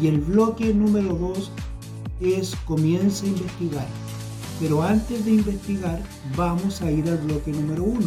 y 0.00 0.06
el 0.06 0.18
bloque 0.18 0.72
número 0.72 1.14
2 1.14 1.50
es 2.20 2.54
comienza 2.66 3.24
a 3.24 3.28
investigar. 3.28 3.86
Pero 4.60 4.82
antes 4.82 5.24
de 5.24 5.32
investigar 5.32 6.00
vamos 6.36 6.82
a 6.82 6.90
ir 6.90 7.08
al 7.08 7.18
bloque 7.18 7.50
número 7.52 7.82
1. 7.84 8.00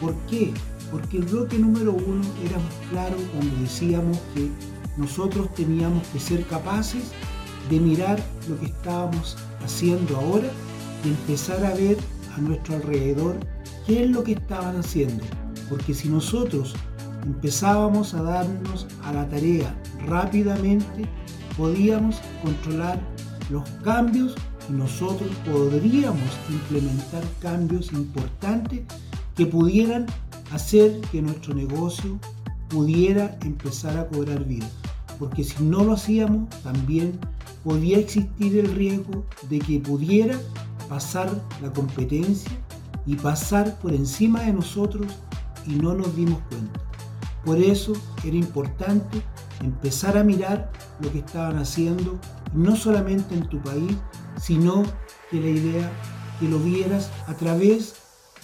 ¿Por 0.00 0.14
qué? 0.30 0.52
Porque 0.92 1.16
el 1.16 1.24
bloque 1.24 1.58
número 1.58 1.92
1 1.92 2.04
era 2.44 2.58
más 2.58 2.74
claro 2.90 3.16
cuando 3.32 3.60
decíamos 3.60 4.18
que 4.34 4.48
nosotros 4.98 5.54
teníamos 5.54 6.06
que 6.08 6.18
ser 6.18 6.44
capaces 6.46 7.04
de 7.70 7.78
mirar 7.78 8.20
lo 8.48 8.58
que 8.58 8.66
estábamos 8.66 9.36
haciendo 9.64 10.16
ahora 10.16 10.50
y 11.04 11.08
empezar 11.08 11.64
a 11.64 11.74
ver 11.74 11.96
a 12.36 12.40
nuestro 12.40 12.74
alrededor 12.76 13.36
qué 13.86 14.04
es 14.04 14.10
lo 14.10 14.24
que 14.24 14.32
estaban 14.32 14.76
haciendo. 14.76 15.24
Porque 15.68 15.94
si 15.94 16.08
nosotros 16.08 16.74
empezábamos 17.24 18.12
a 18.14 18.22
darnos 18.22 18.86
a 19.04 19.12
la 19.12 19.28
tarea 19.28 19.74
rápidamente, 20.06 21.06
podíamos 21.56 22.16
controlar 22.42 23.00
los 23.50 23.68
cambios 23.84 24.34
y 24.68 24.72
nosotros 24.72 25.30
podríamos 25.50 26.28
implementar 26.50 27.22
cambios 27.40 27.92
importantes 27.92 28.80
que 29.36 29.46
pudieran 29.46 30.06
hacer 30.50 31.00
que 31.12 31.22
nuestro 31.22 31.54
negocio 31.54 32.18
pudiera 32.68 33.38
empezar 33.42 33.96
a 33.96 34.06
cobrar 34.08 34.44
vida 34.44 34.66
porque 35.18 35.44
si 35.44 35.62
no 35.62 35.84
lo 35.84 35.92
hacíamos 35.92 36.48
también 36.62 37.18
podía 37.64 37.98
existir 37.98 38.58
el 38.58 38.74
riesgo 38.74 39.24
de 39.48 39.58
que 39.58 39.80
pudiera 39.80 40.38
pasar 40.88 41.30
la 41.60 41.72
competencia 41.72 42.52
y 43.06 43.16
pasar 43.16 43.78
por 43.78 43.92
encima 43.92 44.42
de 44.42 44.52
nosotros 44.52 45.06
y 45.66 45.72
no 45.72 45.94
nos 45.94 46.14
dimos 46.14 46.40
cuenta. 46.50 46.80
Por 47.44 47.58
eso 47.58 47.92
era 48.24 48.36
importante 48.36 49.22
empezar 49.60 50.16
a 50.16 50.24
mirar 50.24 50.70
lo 51.00 51.10
que 51.10 51.18
estaban 51.20 51.58
haciendo, 51.58 52.18
no 52.52 52.76
solamente 52.76 53.34
en 53.34 53.48
tu 53.48 53.60
país, 53.62 53.96
sino 54.40 54.82
que 55.30 55.40
la 55.40 55.48
idea 55.48 55.92
que 56.38 56.48
lo 56.48 56.58
vieras 56.58 57.10
a 57.26 57.34
través 57.34 57.96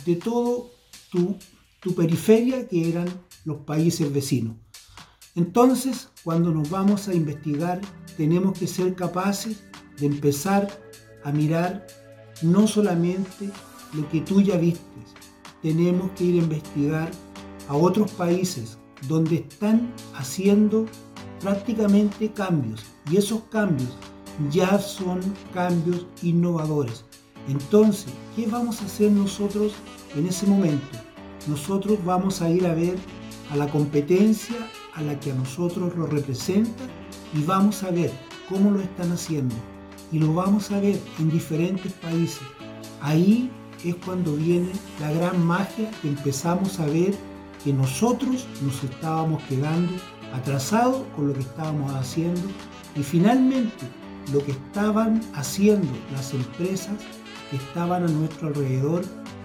de 0.05 0.17
todo 0.17 0.71
tu, 1.11 1.37
tu 1.81 1.95
periferia 1.95 2.69
que 2.69 2.89
eran 2.89 3.07
los 3.45 3.59
países 3.59 4.13
vecinos. 4.13 4.57
Entonces, 5.37 6.11
cuando 6.23 6.53
nos 6.53 6.71
vamos 6.71 7.09
a 7.09 7.15
investigar, 7.15 7.81
tenemos 8.17 8.57
que 8.59 8.69
ser 8.69 8.95
capaces 8.95 9.65
de 9.99 10.07
empezar 10.07 10.69
a 11.25 11.33
mirar 11.33 11.87
no 12.43 12.67
solamente 12.67 13.51
lo 13.95 14.09
que 14.09 14.21
tú 14.21 14.41
ya 14.41 14.57
viste, 14.57 14.85
tenemos 15.63 16.11
que 16.13 16.25
ir 16.25 16.41
a 16.41 16.45
investigar 16.45 17.11
a 17.69 17.75
otros 17.75 18.13
países 18.13 18.79
donde 19.09 19.37
están 19.37 19.93
haciendo 20.15 20.87
prácticamente 21.41 22.31
cambios 22.33 22.85
y 23.11 23.17
esos 23.17 23.43
cambios 23.51 23.97
ya 24.51 24.79
son 24.79 25.21
cambios 25.53 26.07
innovadores. 26.23 27.05
Entonces, 27.49 28.13
¿qué 28.37 28.47
vamos 28.47 28.81
a 28.83 28.85
hacer 28.85 29.11
nosotros 29.11 29.73
en 30.15 30.27
ese 30.27 30.47
momento? 30.47 30.99
Nosotros 31.47 31.99
vamos 32.05 32.41
a 32.41 32.51
ir 32.51 32.67
a 32.67 32.75
ver 32.75 32.97
a 33.51 33.57
la 33.57 33.67
competencia 33.69 34.57
a 34.95 35.03
la 35.03 35.19
que 35.19 35.33
a 35.33 35.35
nosotros 35.35 35.95
lo 35.97 36.07
representa 36.07 36.85
y 37.35 37.43
vamos 37.45 37.83
a 37.83 37.91
ver 37.91 38.13
cómo 38.49 38.71
lo 38.71 38.81
están 38.81 39.13
haciendo. 39.13 39.55
Y 40.13 40.19
lo 40.19 40.33
vamos 40.33 40.71
a 40.71 40.81
ver 40.81 41.01
en 41.19 41.31
diferentes 41.31 41.93
países. 41.95 42.43
Ahí 43.01 43.51
es 43.85 43.95
cuando 43.97 44.35
viene 44.35 44.71
la 45.01 45.13
gran 45.13 45.45
magia 45.45 45.91
que 46.01 46.09
empezamos 46.09 46.79
a 46.81 46.87
ver 46.87 47.15
que 47.63 47.73
nosotros 47.73 48.47
nos 48.63 48.85
estábamos 48.85 49.43
quedando 49.45 49.93
atrasados 50.35 51.03
con 51.15 51.29
lo 51.29 51.35
que 51.35 51.41
estábamos 51.41 51.93
haciendo 51.93 52.43
y 52.97 53.03
finalmente 53.03 53.87
lo 54.33 54.45
que 54.45 54.53
estaban 54.53 55.21
haciendo 55.35 55.89
las 56.13 56.33
empresas 56.35 56.95
que 57.51 57.57
estaban 57.57 58.05
a 58.05 58.09
nuestro 58.09 58.49
alrededor 58.49 59.05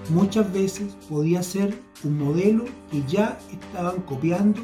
muchas 0.10 0.52
veces 0.52 0.96
podía 1.10 1.44
ser 1.44 1.80
un 2.04 2.18
modelo 2.18 2.66
que 2.92 3.04
ya 3.08 3.38
estaban 3.52 4.02
copiando 4.02 4.62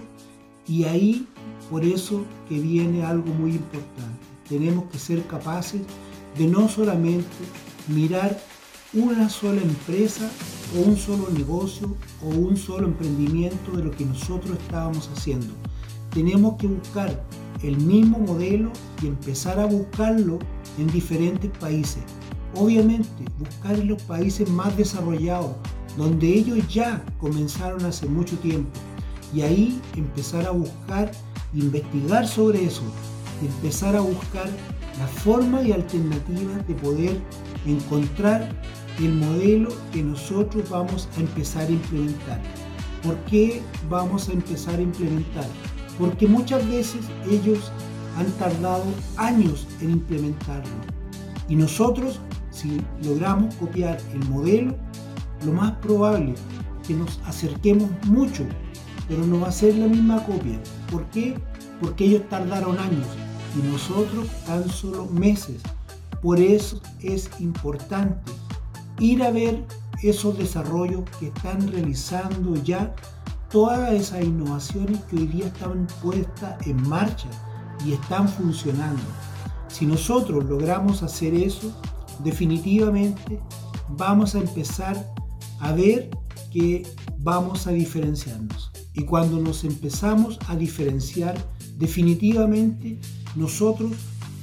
y 0.68 0.84
ahí 0.84 1.28
por 1.70 1.84
eso 1.84 2.24
que 2.48 2.60
viene 2.60 3.04
algo 3.04 3.34
muy 3.34 3.52
importante. 3.52 4.26
Tenemos 4.48 4.86
que 4.92 5.00
ser 5.00 5.26
capaces 5.26 5.82
de 6.38 6.48
no 6.48 6.70
solamente 6.70 7.26
mirar 7.88 8.40
una 8.94 9.30
sola 9.30 9.62
empresa 9.62 10.30
o 10.76 10.88
un 10.88 10.98
solo 10.98 11.30
negocio 11.32 11.96
o 12.24 12.30
un 12.30 12.56
solo 12.56 12.88
emprendimiento 12.88 13.72
de 13.72 13.84
lo 13.84 13.92
que 13.92 14.06
nosotros 14.06 14.58
estábamos 14.60 15.10
haciendo. 15.10 15.54
Tenemos 16.12 16.56
que 16.56 16.68
buscar 16.68 17.24
el 17.64 17.78
mismo 17.78 18.20
modelo 18.20 18.72
y 19.02 19.08
empezar 19.08 19.60
a 19.60 19.66
buscarlo 19.66 20.40
en 20.78 20.88
diferentes 20.88 21.52
países. 21.58 22.04
Obviamente, 22.56 23.26
buscar 23.38 23.76
en 23.76 23.90
los 23.90 24.02
países 24.04 24.50
más 24.50 24.76
desarrollados, 24.78 25.52
donde 25.98 26.28
ellos 26.28 26.60
ya 26.74 27.04
comenzaron 27.20 27.84
hace 27.86 28.06
mucho 28.06 28.38
tiempo. 28.38 28.70
Y 29.36 29.42
ahí 29.42 29.82
empezar 29.98 30.48
a 30.48 30.52
buscar, 30.52 31.12
investigar 31.54 32.26
sobre 32.26 32.64
eso. 32.64 32.84
empezar 33.42 33.94
a 33.98 34.00
buscar 34.00 34.48
la 34.98 35.08
forma 35.08 35.62
y 35.62 35.74
alternativas 35.74 36.66
de 36.66 36.74
poder 36.76 37.18
encontrar 37.66 38.50
el 39.00 39.14
modelo 39.14 39.70
que 39.92 40.02
nosotros 40.02 40.70
vamos 40.70 41.10
a 41.18 41.20
empezar 41.20 41.68
a 41.68 41.72
implementar. 41.72 42.42
¿Por 43.04 43.18
qué 43.26 43.62
vamos 43.90 44.30
a 44.30 44.32
empezar 44.32 44.80
a 44.80 44.82
implementar? 44.82 45.48
Porque 46.00 46.28
muchas 46.28 46.66
veces 46.70 47.02
ellos 47.30 47.74
han 48.18 48.32
tardado 48.40 48.86
años 49.18 49.68
en 49.82 49.92
implementarlo. 49.92 50.72
Y 51.50 51.58
nosotros, 51.58 52.22
si 52.52 52.82
logramos 53.04 53.54
copiar 53.56 53.98
el 54.14 54.26
modelo, 54.30 54.78
lo 55.46 55.52
más 55.52 55.74
probable 55.74 56.36
que 56.88 56.94
nos 56.94 57.20
acerquemos 57.26 57.90
mucho, 58.06 58.46
pero 59.08 59.26
no 59.26 59.40
va 59.40 59.50
a 59.50 59.52
ser 59.52 59.76
la 59.76 59.88
misma 59.88 60.24
copia. 60.24 60.60
¿Por 60.92 61.06
qué? 61.10 61.40
Porque 61.82 62.06
ellos 62.06 62.28
tardaron 62.30 62.78
años 62.80 63.08
y 63.58 63.68
nosotros 63.68 64.28
tan 64.46 64.70
solo 64.70 65.06
meses. 65.08 65.62
Por 66.22 66.40
eso 66.40 66.82
es 67.02 67.30
importante 67.40 68.32
ir 69.00 69.24
a 69.24 69.32
ver 69.32 69.66
esos 70.02 70.38
desarrollos 70.38 71.04
que 71.20 71.28
están 71.28 71.72
realizando 71.72 72.56
ya 72.64 72.96
todas 73.50 73.94
esas 73.94 74.24
innovaciones 74.24 75.02
que 75.04 75.18
hoy 75.18 75.28
día 75.28 75.48
están 75.48 75.88
puestas 76.02 76.56
en 76.68 76.88
marcha 76.88 77.30
y 77.86 77.94
están 77.94 78.28
funcionando. 78.28 79.04
Si 79.68 79.86
nosotros 79.86 80.46
logramos 80.46 81.04
hacer 81.04 81.34
eso, 81.34 81.72
definitivamente 82.24 83.40
vamos 83.90 84.36
a 84.36 84.40
empezar 84.40 85.14
a 85.60 85.72
ver 85.74 86.10
que 86.52 86.88
vamos 87.20 87.68
a 87.68 87.72
diferenciarnos. 87.72 88.72
Y 88.96 89.04
cuando 89.04 89.40
nos 89.42 89.66
empezamos 89.66 90.40
a 90.48 90.56
diferenciar, 90.56 91.36
definitivamente 91.78 92.98
nosotros 93.36 93.92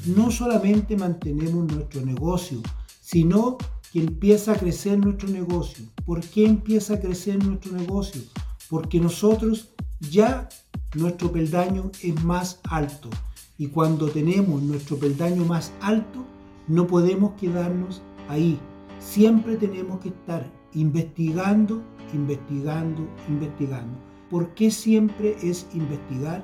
no 0.04 0.30
solamente 0.30 0.94
mantenemos 0.94 1.72
nuestro 1.72 2.04
negocio, 2.04 2.60
sino 3.00 3.56
que 3.92 4.00
empieza 4.00 4.52
a 4.52 4.56
crecer 4.56 4.98
nuestro 4.98 5.30
negocio. 5.30 5.86
¿Por 6.04 6.20
qué 6.20 6.44
empieza 6.44 6.94
a 6.94 7.00
crecer 7.00 7.42
nuestro 7.42 7.72
negocio? 7.72 8.20
Porque 8.68 9.00
nosotros 9.00 9.70
ya 10.10 10.50
nuestro 10.96 11.32
peldaño 11.32 11.90
es 12.02 12.22
más 12.22 12.60
alto. 12.64 13.08
Y 13.56 13.68
cuando 13.68 14.08
tenemos 14.08 14.62
nuestro 14.62 14.98
peldaño 14.98 15.46
más 15.46 15.72
alto, 15.80 16.26
no 16.68 16.86
podemos 16.86 17.32
quedarnos 17.40 18.02
ahí. 18.28 18.58
Siempre 18.98 19.56
tenemos 19.56 20.00
que 20.00 20.08
estar 20.10 20.50
investigando, 20.74 21.82
investigando, 22.12 23.08
investigando. 23.28 24.11
¿Por 24.32 24.54
qué 24.54 24.70
siempre 24.70 25.36
es 25.42 25.66
investigar? 25.74 26.42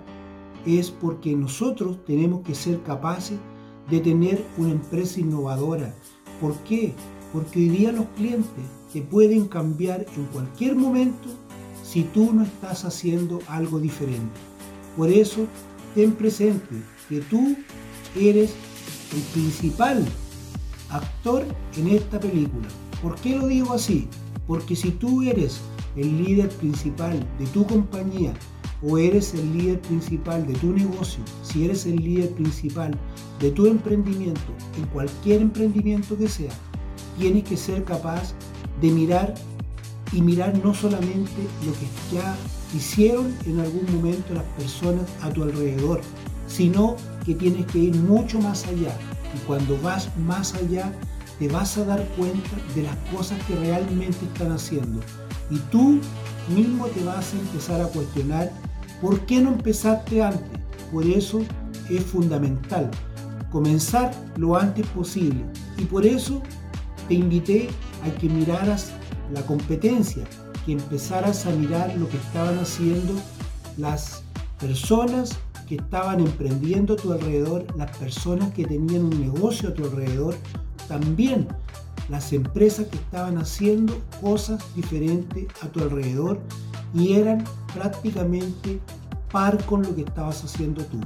Es 0.66 0.90
porque 0.90 1.34
nosotros 1.34 2.04
tenemos 2.04 2.42
que 2.42 2.54
ser 2.54 2.82
capaces 2.82 3.38
de 3.90 4.00
tener 4.00 4.44
una 4.58 4.72
empresa 4.72 5.20
innovadora. 5.20 5.94
¿Por 6.38 6.54
qué? 6.64 6.92
Porque 7.32 7.60
hoy 7.60 7.70
día 7.70 7.92
los 7.92 8.04
clientes 8.14 8.62
te 8.92 9.00
pueden 9.00 9.48
cambiar 9.48 10.04
en 10.18 10.26
cualquier 10.26 10.76
momento 10.76 11.30
si 11.82 12.02
tú 12.02 12.34
no 12.34 12.42
estás 12.42 12.84
haciendo 12.84 13.38
algo 13.48 13.78
diferente. 13.78 14.38
Por 14.94 15.08
eso, 15.08 15.46
ten 15.94 16.12
presente 16.12 16.82
que 17.08 17.22
tú 17.22 17.56
eres 18.14 18.54
el 19.14 19.22
principal 19.32 20.04
actor 20.90 21.42
en 21.78 21.88
esta 21.88 22.20
película. 22.20 22.68
¿Por 23.00 23.14
qué 23.14 23.34
lo 23.34 23.46
digo 23.46 23.72
así? 23.72 24.08
Porque 24.46 24.76
si 24.76 24.90
tú 24.90 25.22
eres 25.22 25.62
el 25.98 26.24
líder 26.24 26.48
principal 26.48 27.26
de 27.38 27.46
tu 27.46 27.66
compañía 27.66 28.32
o 28.82 28.96
eres 28.98 29.34
el 29.34 29.52
líder 29.56 29.80
principal 29.80 30.46
de 30.46 30.54
tu 30.54 30.72
negocio, 30.72 31.22
si 31.42 31.64
eres 31.64 31.86
el 31.86 31.96
líder 31.96 32.30
principal 32.30 32.96
de 33.40 33.50
tu 33.50 33.66
emprendimiento, 33.66 34.52
en 34.76 34.86
cualquier 34.86 35.42
emprendimiento 35.42 36.16
que 36.16 36.28
sea, 36.28 36.52
tienes 37.18 37.44
que 37.44 37.56
ser 37.56 37.84
capaz 37.84 38.34
de 38.80 38.90
mirar 38.90 39.34
y 40.12 40.22
mirar 40.22 40.58
no 40.64 40.72
solamente 40.72 41.42
lo 41.66 41.72
que 41.72 42.14
ya 42.14 42.36
hicieron 42.74 43.34
en 43.46 43.60
algún 43.60 43.84
momento 43.94 44.34
las 44.34 44.44
personas 44.56 45.04
a 45.22 45.30
tu 45.30 45.42
alrededor, 45.42 46.00
sino 46.46 46.96
que 47.24 47.34
tienes 47.34 47.66
que 47.66 47.78
ir 47.78 47.96
mucho 47.96 48.40
más 48.40 48.66
allá. 48.66 48.96
Y 49.34 49.38
cuando 49.46 49.78
vas 49.82 50.08
más 50.18 50.54
allá, 50.54 50.92
te 51.38 51.48
vas 51.48 51.76
a 51.76 51.84
dar 51.84 52.04
cuenta 52.16 52.50
de 52.74 52.82
las 52.82 52.96
cosas 53.14 53.38
que 53.46 53.54
realmente 53.56 54.24
están 54.24 54.52
haciendo. 54.52 55.00
Y 55.50 55.58
tú 55.70 56.00
mismo 56.54 56.86
te 56.86 57.04
vas 57.04 57.32
a 57.32 57.38
empezar 57.38 57.80
a 57.80 57.86
cuestionar 57.86 58.50
por 59.00 59.20
qué 59.20 59.40
no 59.40 59.50
empezaste 59.50 60.22
antes. 60.22 60.60
Por 60.92 61.04
eso 61.04 61.40
es 61.90 62.02
fundamental 62.04 62.90
comenzar 63.50 64.12
lo 64.36 64.56
antes 64.56 64.86
posible. 64.88 65.44
Y 65.78 65.84
por 65.84 66.04
eso 66.04 66.42
te 67.08 67.14
invité 67.14 67.68
a 68.04 68.10
que 68.18 68.28
miraras 68.28 68.92
la 69.32 69.42
competencia, 69.42 70.24
que 70.66 70.72
empezaras 70.72 71.46
a 71.46 71.50
mirar 71.50 71.96
lo 71.96 72.08
que 72.08 72.16
estaban 72.16 72.58
haciendo 72.58 73.14
las 73.76 74.22
personas 74.60 75.38
que 75.68 75.76
estaban 75.76 76.20
emprendiendo 76.20 76.94
a 76.94 76.96
tu 76.96 77.12
alrededor, 77.12 77.66
las 77.76 77.94
personas 77.98 78.52
que 78.54 78.64
tenían 78.64 79.04
un 79.04 79.20
negocio 79.20 79.68
a 79.68 79.74
tu 79.74 79.84
alrededor, 79.84 80.34
también 80.88 81.46
las 82.08 82.32
empresas 82.32 82.86
que 82.88 82.96
estaban 82.96 83.38
haciendo 83.38 84.00
cosas 84.20 84.64
diferentes 84.74 85.46
a 85.62 85.68
tu 85.68 85.80
alrededor 85.80 86.40
y 86.94 87.14
eran 87.14 87.44
prácticamente 87.74 88.80
par 89.30 89.62
con 89.66 89.82
lo 89.82 89.94
que 89.94 90.02
estabas 90.02 90.42
haciendo 90.42 90.84
tú. 90.86 91.00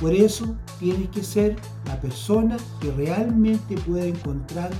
Por 0.00 0.12
eso 0.12 0.56
tienes 0.78 1.08
que 1.10 1.22
ser 1.22 1.56
la 1.86 2.00
persona 2.00 2.56
que 2.80 2.90
realmente 2.92 3.76
pueda 3.78 4.04
encontrar 4.04 4.70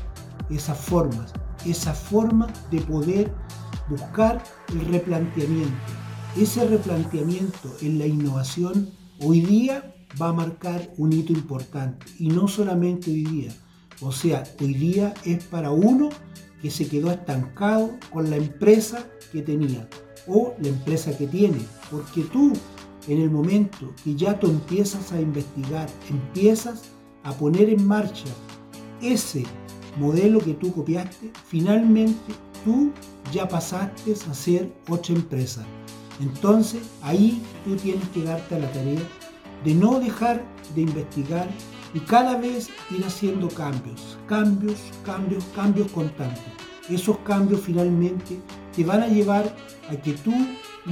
esas 0.50 0.78
formas, 0.78 1.32
esa 1.64 1.94
forma 1.94 2.48
de 2.70 2.80
poder 2.80 3.32
buscar 3.88 4.42
el 4.68 4.86
replanteamiento. 4.86 5.74
Ese 6.36 6.66
replanteamiento 6.66 7.74
en 7.80 7.98
la 7.98 8.06
innovación 8.06 8.90
hoy 9.20 9.40
día 9.40 9.94
va 10.20 10.28
a 10.28 10.32
marcar 10.32 10.92
un 10.96 11.12
hito 11.12 11.32
importante 11.32 12.06
y 12.18 12.28
no 12.28 12.48
solamente 12.48 13.10
hoy 13.10 13.24
día. 13.24 13.52
O 14.00 14.12
sea, 14.12 14.44
hoy 14.60 14.74
día 14.74 15.14
es 15.24 15.44
para 15.44 15.70
uno 15.70 16.10
que 16.60 16.70
se 16.70 16.88
quedó 16.88 17.10
estancado 17.10 17.90
con 18.10 18.30
la 18.30 18.36
empresa 18.36 19.06
que 19.32 19.42
tenía 19.42 19.88
o 20.26 20.54
la 20.60 20.68
empresa 20.68 21.16
que 21.16 21.26
tiene. 21.26 21.58
Porque 21.90 22.22
tú, 22.22 22.52
en 23.08 23.20
el 23.20 23.30
momento 23.30 23.92
que 24.02 24.14
ya 24.14 24.38
tú 24.38 24.48
empiezas 24.48 25.12
a 25.12 25.20
investigar, 25.20 25.88
empiezas 26.08 26.82
a 27.22 27.32
poner 27.32 27.70
en 27.70 27.86
marcha 27.86 28.24
ese 29.00 29.44
modelo 29.98 30.40
que 30.40 30.54
tú 30.54 30.72
copiaste, 30.72 31.30
finalmente 31.46 32.34
tú 32.64 32.92
ya 33.32 33.46
pasaste 33.48 34.12
a 34.12 34.34
ser 34.34 34.72
otra 34.88 35.14
empresa. 35.14 35.64
Entonces 36.20 36.82
ahí 37.02 37.42
tú 37.64 37.76
tienes 37.76 38.08
que 38.10 38.22
darte 38.22 38.54
a 38.54 38.58
la 38.60 38.72
tarea 38.72 39.00
de 39.64 39.74
no 39.74 39.98
dejar 39.98 40.44
de 40.74 40.82
investigar 40.82 41.48
y 41.94 42.00
cada 42.00 42.36
vez 42.36 42.70
ir 42.90 43.04
haciendo 43.04 43.48
cambios, 43.48 44.18
cambios, 44.26 44.78
cambios, 45.04 45.44
cambios 45.54 45.90
constantes. 45.92 46.42
Esos 46.90 47.16
cambios 47.18 47.60
finalmente 47.60 48.38
te 48.74 48.84
van 48.84 49.02
a 49.02 49.08
llevar 49.08 49.54
a 49.88 49.96
que 49.96 50.12
tú 50.12 50.34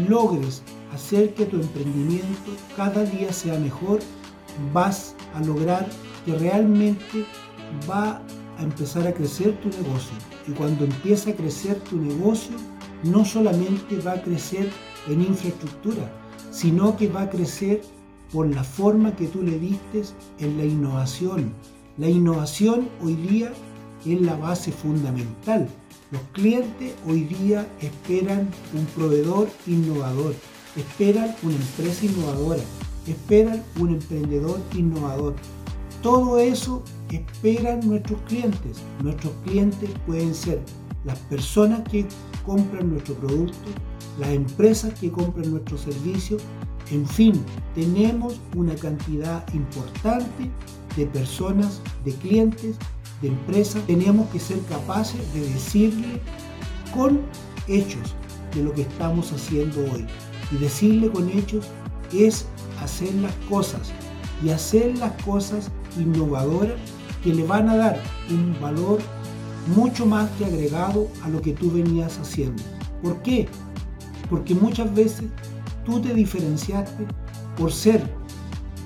logres 0.09 0.63
hacer 0.95 1.35
que 1.35 1.47
tu 1.47 1.57
emprendimiento 1.57 2.53
cada 2.77 3.05
día 3.05 3.33
sea 3.33 3.59
mejor, 3.59 4.01
vas 4.73 5.15
a 5.35 5.41
lograr 5.41 5.87
que 6.25 6.35
realmente 6.39 7.27
va 7.89 8.23
a 8.59 8.63
empezar 8.63 9.07
a 9.07 9.13
crecer 9.13 9.59
tu 9.61 9.69
negocio. 9.69 10.17
Y 10.47 10.53
cuando 10.53 10.85
empieza 10.85 11.31
a 11.31 11.35
crecer 11.35 11.79
tu 11.81 11.97
negocio, 11.97 12.57
no 13.03 13.25
solamente 13.25 13.99
va 13.99 14.13
a 14.13 14.23
crecer 14.23 14.71
en 15.09 15.23
infraestructura, 15.23 16.11
sino 16.51 16.97
que 16.97 17.09
va 17.09 17.23
a 17.23 17.31
crecer 17.31 17.83
por 18.33 18.47
la 18.47 18.65
forma 18.65 19.15
que 19.15 19.27
tú 19.27 19.43
le 19.43 19.59
diste 19.59 20.03
en 20.39 20.57
la 20.57 20.65
innovación. 20.65 21.53
La 21.99 22.09
innovación 22.09 22.89
hoy 23.03 23.15
día 23.15 23.53
es 24.07 24.21
la 24.21 24.37
base 24.37 24.73
fundamental. 24.73 25.69
Los 26.11 26.23
clientes 26.33 26.95
hoy 27.07 27.25
día 27.25 27.67
esperan 27.81 28.49
un 28.75 28.85
proveedor 28.95 29.49
innovador, 29.67 30.35
esperan 30.77 31.35
una 31.43 31.55
empresa 31.55 32.07
innovadora, 32.07 32.63
esperan 33.07 33.63
un 33.79 33.91
emprendedor 33.91 34.61
innovador. 34.75 35.35
Todo 36.03 36.39
eso 36.39 36.83
esperan 37.11 37.87
nuestros 37.87 38.21
clientes. 38.23 38.79
Nuestros 39.03 39.33
clientes 39.45 39.91
pueden 40.07 40.35
ser 40.35 40.61
las 41.05 41.19
personas 41.19 41.83
que 41.89 42.07
compran 42.45 42.91
nuestro 42.91 43.15
producto, 43.15 43.69
las 44.19 44.31
empresas 44.31 44.99
que 44.99 45.11
compran 45.11 45.51
nuestro 45.51 45.79
servicio, 45.79 46.39
en 46.93 47.07
fin, 47.07 47.43
tenemos 47.75 48.39
una 48.55 48.75
cantidad 48.75 49.43
importante 49.55 50.51
de 50.95 51.07
personas, 51.07 51.81
de 52.05 52.13
clientes, 52.13 52.77
de 53.23 53.29
empresas. 53.29 53.83
Tenemos 53.87 54.29
que 54.29 54.39
ser 54.39 54.61
capaces 54.69 55.21
de 55.33 55.41
decirle 55.41 56.21
con 56.95 57.21
hechos 57.67 58.15
de 58.55 58.63
lo 58.65 58.75
que 58.75 58.83
estamos 58.83 59.33
haciendo 59.33 59.81
hoy. 59.93 60.07
Y 60.51 60.57
decirle 60.57 61.11
con 61.11 61.31
hechos 61.31 61.67
es 62.13 62.45
hacer 62.81 63.15
las 63.17 63.35
cosas. 63.49 63.91
y 64.45 64.51
hacer 64.51 64.99
las 64.99 65.13
cosas 65.23 65.71
innovadoras 65.97 66.75
que 67.23 67.33
le 67.33 67.45
van 67.45 67.69
a 67.69 67.77
dar 67.77 68.03
un 68.29 68.61
valor 68.61 68.99
mucho 69.77 70.05
más 70.05 70.29
que 70.33 70.45
agregado 70.45 71.07
a 71.23 71.29
lo 71.29 71.41
que 71.41 71.53
tú 71.53 71.71
venías 71.71 72.19
haciendo. 72.19 72.61
¿Por 73.05 73.23
qué? 73.23 73.47
Porque 74.29 74.57
muchas 74.57 74.93
veces 74.93 75.27
tú 75.85 76.01
te 76.01 76.15
diferenciaste 76.15 77.07
por 77.57 77.73
ser 77.73 78.03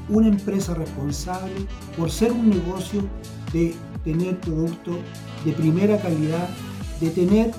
una 0.09 0.29
empresa 0.29 0.75
responsable, 0.75 1.67
por 1.97 2.11
ser 2.11 2.33
un 2.33 2.51
negocio 2.51 3.03
de 3.53 3.75
tener 4.05 4.39
productos 4.41 4.97
de 5.45 5.53
primera 5.53 5.99
calidad, 5.99 6.49
de 7.01 7.11
tener 7.11 7.55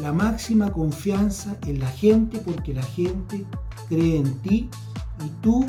la 0.00 0.12
máxima 0.12 0.70
confianza 0.72 1.56
en 1.66 1.78
la 1.78 1.88
gente 1.88 2.38
porque 2.38 2.74
la 2.74 2.82
gente 2.82 3.44
cree 3.88 4.18
en 4.18 4.34
ti 4.38 4.68
y 5.24 5.28
tú 5.42 5.66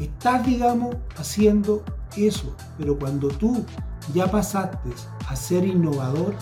estás, 0.00 0.46
digamos, 0.46 0.96
haciendo 1.16 1.84
eso. 2.16 2.54
Pero 2.78 2.98
cuando 2.98 3.28
tú 3.28 3.64
ya 4.14 4.30
pasaste 4.30 4.90
a 5.28 5.36
ser 5.36 5.64
innovador, 5.64 6.34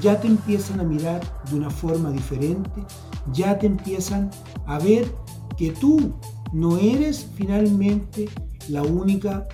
ya 0.00 0.20
te 0.20 0.26
empiezan 0.26 0.80
a 0.80 0.84
mirar 0.84 1.20
de 1.48 1.56
una 1.56 1.70
forma 1.70 2.10
diferente, 2.10 2.84
ya 3.32 3.58
te 3.58 3.66
empiezan 3.66 4.30
a 4.66 4.78
ver 4.78 5.10
que 5.56 5.70
tú 5.70 6.14
no 6.52 6.78
eres 6.78 7.26
finalmente 7.36 8.28
la 8.68 8.82
única 8.82 9.46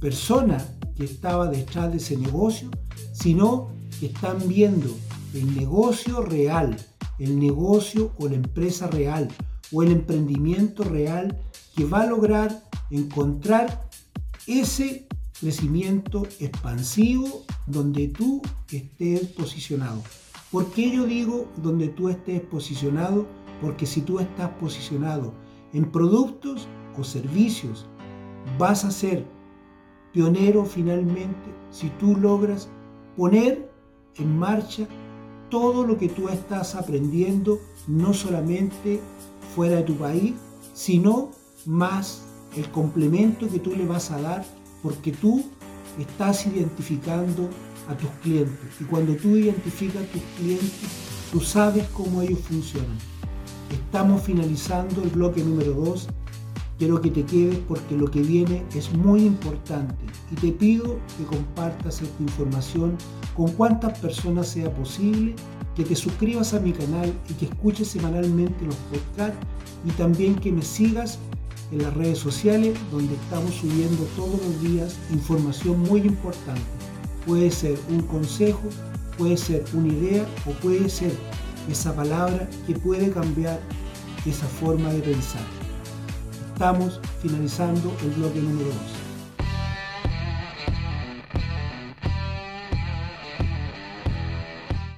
persona 0.00 0.64
que 0.96 1.04
estaba 1.04 1.48
detrás 1.48 1.90
de 1.90 1.98
ese 1.98 2.16
negocio, 2.16 2.70
sino 3.12 3.68
que 3.98 4.06
están 4.06 4.38
viendo 4.46 4.88
el 5.34 5.56
negocio 5.56 6.22
real, 6.22 6.76
el 7.18 7.38
negocio 7.38 8.12
o 8.18 8.28
la 8.28 8.36
empresa 8.36 8.86
real 8.86 9.28
o 9.72 9.82
el 9.82 9.92
emprendimiento 9.92 10.84
real 10.84 11.38
que 11.74 11.84
va 11.84 12.02
a 12.02 12.06
lograr 12.06 12.62
encontrar 12.90 13.88
ese 14.46 15.06
crecimiento 15.40 16.26
expansivo 16.40 17.44
donde 17.66 18.08
tú 18.08 18.40
estés 18.70 19.28
posicionado. 19.28 20.02
¿Por 20.50 20.70
qué 20.70 20.90
yo 20.90 21.04
digo 21.04 21.48
donde 21.62 21.88
tú 21.88 22.08
estés 22.08 22.40
posicionado? 22.40 23.26
Porque 23.60 23.86
si 23.86 24.02
tú 24.02 24.18
estás 24.18 24.50
posicionado 24.60 25.32
en 25.72 25.90
productos 25.90 26.68
o 26.98 27.04
servicios, 27.04 27.86
vas 28.58 28.84
a 28.84 28.90
ser 28.90 29.26
pionero 30.12 30.64
finalmente 30.64 31.54
si 31.70 31.90
tú 31.90 32.16
logras 32.16 32.68
poner 33.16 33.70
en 34.16 34.38
marcha 34.38 34.86
todo 35.50 35.86
lo 35.86 35.98
que 35.98 36.08
tú 36.08 36.28
estás 36.28 36.74
aprendiendo, 36.74 37.60
no 37.86 38.12
solamente 38.12 39.00
fuera 39.54 39.76
de 39.76 39.82
tu 39.82 39.94
país, 39.96 40.34
sino 40.74 41.30
más 41.66 42.26
el 42.56 42.70
complemento 42.70 43.48
que 43.48 43.58
tú 43.58 43.70
le 43.70 43.86
vas 43.86 44.10
a 44.10 44.20
dar 44.20 44.44
porque 44.82 45.12
tú 45.12 45.44
estás 45.98 46.46
identificando 46.46 47.48
a 47.88 47.96
tus 47.96 48.10
clientes. 48.22 48.80
Y 48.80 48.84
cuando 48.84 49.14
tú 49.16 49.36
identificas 49.36 50.02
a 50.02 50.06
tus 50.06 50.22
clientes, 50.36 51.28
tú 51.32 51.40
sabes 51.40 51.86
cómo 51.88 52.22
ellos 52.22 52.40
funcionan. 52.40 52.96
Estamos 53.70 54.22
finalizando 54.22 55.02
el 55.02 55.10
bloque 55.10 55.42
número 55.42 55.72
2. 55.72 56.08
Quiero 56.78 57.00
que 57.00 57.10
te 57.10 57.24
quedes 57.24 57.58
porque 57.66 57.96
lo 57.96 58.10
que 58.10 58.20
viene 58.20 58.62
es 58.74 58.92
muy 58.92 59.24
importante 59.24 59.94
y 60.30 60.34
te 60.34 60.52
pido 60.52 60.98
que 61.16 61.24
compartas 61.24 62.02
esta 62.02 62.22
información 62.22 62.96
con 63.34 63.50
cuantas 63.52 63.98
personas 63.98 64.48
sea 64.48 64.72
posible, 64.72 65.34
que 65.74 65.84
te 65.84 65.96
suscribas 65.96 66.54
a 66.54 66.60
mi 66.60 66.72
canal 66.72 67.12
y 67.28 67.34
que 67.34 67.46
escuches 67.46 67.88
semanalmente 67.88 68.64
los 68.64 68.76
podcasts 68.76 69.38
y 69.84 69.90
también 69.92 70.36
que 70.36 70.52
me 70.52 70.62
sigas 70.62 71.18
en 71.72 71.82
las 71.82 71.94
redes 71.94 72.18
sociales 72.18 72.78
donde 72.92 73.14
estamos 73.14 73.54
subiendo 73.54 74.04
todos 74.14 74.40
los 74.42 74.60
días 74.60 74.96
información 75.10 75.80
muy 75.80 76.02
importante. 76.02 76.60
Puede 77.26 77.50
ser 77.50 77.78
un 77.90 78.02
consejo, 78.02 78.62
puede 79.18 79.36
ser 79.36 79.64
una 79.74 79.88
idea 79.88 80.26
o 80.46 80.50
puede 80.60 80.88
ser 80.88 81.12
esa 81.68 81.94
palabra 81.94 82.48
que 82.66 82.74
puede 82.74 83.10
cambiar 83.10 83.60
esa 84.24 84.46
forma 84.46 84.92
de 84.92 85.00
pensar. 85.00 85.42
Estamos 86.52 87.00
finalizando 87.20 87.94
el 88.02 88.10
bloque 88.10 88.40
número 88.40 88.68
2. 88.68 88.76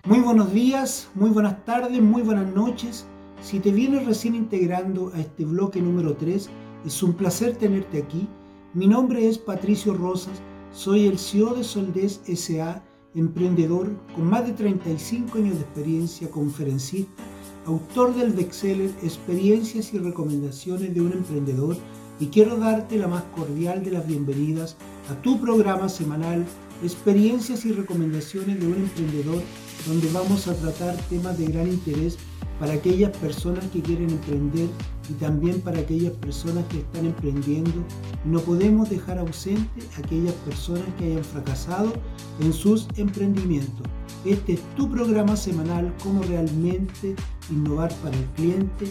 Muy 0.04 0.20
buenos 0.20 0.52
días, 0.52 1.08
muy 1.14 1.30
buenas 1.30 1.64
tardes, 1.66 2.00
muy 2.00 2.22
buenas 2.22 2.54
noches. 2.54 3.06
Si 3.42 3.60
te 3.60 3.70
vienes 3.70 4.06
recién 4.06 4.34
integrando 4.34 5.12
a 5.14 5.20
este 5.20 5.44
bloque 5.44 5.82
número 5.82 6.16
3, 6.16 6.48
es 6.86 7.02
un 7.02 7.12
placer 7.12 7.56
tenerte 7.56 7.98
aquí. 7.98 8.26
Mi 8.72 8.86
nombre 8.86 9.28
es 9.28 9.36
Patricio 9.36 9.94
Rosas, 9.94 10.40
soy 10.72 11.06
el 11.06 11.18
CEO 11.18 11.54
de 11.54 11.64
Soldés 11.64 12.20
SA, 12.24 12.82
emprendedor 13.14 13.90
con 14.14 14.28
más 14.28 14.46
de 14.46 14.52
35 14.52 15.38
años 15.38 15.54
de 15.54 15.62
experiencia, 15.62 16.30
conferencista, 16.30 17.22
autor 17.66 18.14
del 18.14 18.32
bestseller 18.32 18.90
Experiencias 19.02 19.92
y 19.92 19.98
recomendaciones 19.98 20.94
de 20.94 21.00
un 21.00 21.12
emprendedor 21.12 21.76
y 22.20 22.26
quiero 22.26 22.56
darte 22.56 22.96
la 22.96 23.08
más 23.08 23.22
cordial 23.34 23.84
de 23.84 23.92
las 23.92 24.06
bienvenidas 24.06 24.76
a 25.10 25.20
tu 25.22 25.40
programa 25.40 25.88
semanal 25.88 26.46
Experiencias 26.82 27.64
y 27.64 27.72
recomendaciones 27.72 28.60
de 28.60 28.66
un 28.66 28.74
emprendedor 28.74 29.42
donde 29.86 30.08
vamos 30.12 30.46
a 30.46 30.54
tratar 30.54 30.96
temas 31.08 31.36
de 31.38 31.46
gran 31.46 31.68
interés 31.68 32.18
para 32.58 32.74
aquellas 32.74 33.16
personas 33.16 33.64
que 33.72 33.80
quieren 33.80 34.10
emprender 34.10 34.68
y 35.08 35.12
también 35.14 35.60
para 35.60 35.78
aquellas 35.78 36.12
personas 36.14 36.64
que 36.68 36.78
están 36.78 37.06
emprendiendo. 37.06 37.84
No 38.24 38.40
podemos 38.40 38.90
dejar 38.90 39.18
ausente 39.18 39.80
a 39.96 40.00
aquellas 40.00 40.34
personas 40.34 40.86
que 40.98 41.06
hayan 41.06 41.24
fracasado 41.24 41.92
en 42.40 42.52
sus 42.52 42.88
emprendimientos. 42.96 43.86
Este 44.24 44.54
es 44.54 44.60
tu 44.76 44.90
programa 44.90 45.36
semanal, 45.36 45.94
cómo 46.02 46.22
realmente 46.22 47.14
innovar 47.50 47.94
para 47.96 48.16
el 48.16 48.24
cliente 48.36 48.86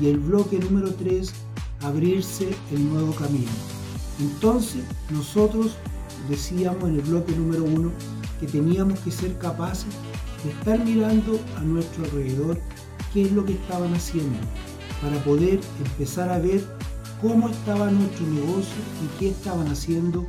y 0.00 0.08
el 0.08 0.18
bloque 0.18 0.58
número 0.58 0.92
3, 0.92 1.32
abrirse 1.80 2.48
el 2.70 2.88
nuevo 2.90 3.12
camino. 3.14 3.50
Entonces, 4.20 4.82
nosotros 5.10 5.76
decíamos 6.28 6.88
en 6.88 6.96
el 6.96 7.02
bloque 7.02 7.34
número 7.34 7.64
1 7.64 7.90
que 8.40 8.46
teníamos 8.46 8.98
que 9.00 9.10
ser 9.10 9.36
capaces 9.38 9.92
de 10.44 10.50
estar 10.50 10.84
mirando 10.84 11.40
a 11.56 11.60
nuestro 11.62 12.04
alrededor 12.04 12.58
qué 13.16 13.22
es 13.22 13.32
lo 13.32 13.46
que 13.46 13.54
estaban 13.54 13.94
haciendo 13.94 14.36
para 15.00 15.16
poder 15.24 15.58
empezar 15.86 16.28
a 16.28 16.38
ver 16.38 16.62
cómo 17.22 17.48
estaba 17.48 17.90
nuestro 17.90 18.26
negocio 18.26 18.76
y 19.02 19.18
qué 19.18 19.30
estaban 19.30 19.68
haciendo 19.68 20.26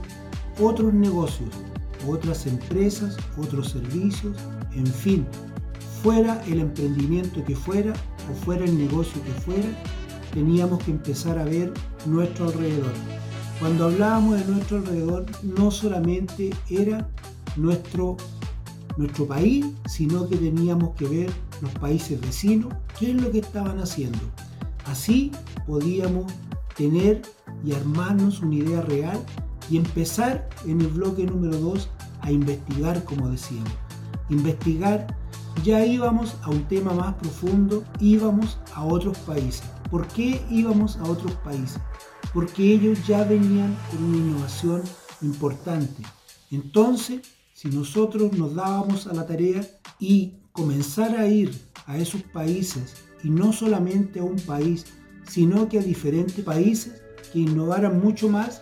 otros 0.61 0.93
negocios, 0.93 1.49
otras 2.07 2.47
empresas, 2.47 3.17
otros 3.37 3.71
servicios, 3.71 4.37
en 4.73 4.87
fin, 4.87 5.27
fuera 6.01 6.41
el 6.47 6.61
emprendimiento 6.61 7.43
que 7.43 7.57
fuera 7.57 7.91
o 8.31 8.45
fuera 8.45 8.63
el 8.63 8.77
negocio 8.77 9.21
que 9.21 9.33
fuera, 9.41 9.67
teníamos 10.33 10.81
que 10.81 10.91
empezar 10.91 11.37
a 11.37 11.43
ver 11.43 11.73
nuestro 12.05 12.45
alrededor. 12.45 12.93
Cuando 13.59 13.87
hablábamos 13.87 14.39
de 14.39 14.45
nuestro 14.45 14.77
alrededor, 14.77 15.25
no 15.43 15.71
solamente 15.71 16.51
era 16.69 17.05
nuestro 17.57 18.15
nuestro 18.97 19.27
país, 19.27 19.65
sino 19.87 20.27
que 20.27 20.37
teníamos 20.37 20.95
que 20.95 21.07
ver 21.07 21.31
los 21.61 21.71
países 21.75 22.19
vecinos, 22.19 22.73
qué 22.99 23.11
es 23.11 23.21
lo 23.21 23.31
que 23.31 23.39
estaban 23.39 23.79
haciendo. 23.79 24.19
Así 24.85 25.31
podíamos 25.65 26.31
tener 26.75 27.21
y 27.63 27.73
armarnos 27.73 28.41
una 28.41 28.55
idea 28.55 28.81
real 28.81 29.19
y 29.69 29.77
empezar 29.77 30.47
en 30.65 30.81
el 30.81 30.87
bloque 30.87 31.25
número 31.25 31.57
2 31.57 31.89
a 32.21 32.31
investigar, 32.31 33.03
como 33.03 33.29
decíamos. 33.29 33.71
Investigar, 34.29 35.07
ya 35.63 35.85
íbamos 35.85 36.35
a 36.43 36.49
un 36.49 36.63
tema 36.65 36.93
más 36.93 37.15
profundo, 37.15 37.83
íbamos 37.99 38.59
a 38.73 38.83
otros 38.83 39.17
países. 39.19 39.63
¿Por 39.89 40.07
qué 40.07 40.41
íbamos 40.49 40.97
a 40.97 41.03
otros 41.03 41.33
países? 41.43 41.79
Porque 42.33 42.73
ellos 42.73 43.05
ya 43.07 43.23
venían 43.23 43.75
con 43.89 44.03
una 44.03 44.17
innovación 44.17 44.81
importante. 45.21 46.03
Entonces, 46.51 47.21
si 47.57 47.69
nosotros 47.69 48.33
nos 48.33 48.53
dábamos 48.53 49.07
a 49.07 49.15
la 49.15 49.25
tarea 49.25 49.67
y 49.99 50.33
comenzar 50.51 51.17
a 51.17 51.25
ir 51.25 51.59
a 51.87 51.97
esos 51.97 52.21
países, 52.21 52.93
y 53.23 53.31
no 53.31 53.51
solamente 53.51 54.19
a 54.19 54.23
un 54.23 54.35
país, 54.35 54.85
sino 55.27 55.67
que 55.67 55.79
a 55.79 55.81
diferentes 55.81 56.45
países 56.45 57.01
que 57.33 57.39
innovaran 57.39 57.99
mucho 57.99 58.29
más, 58.29 58.61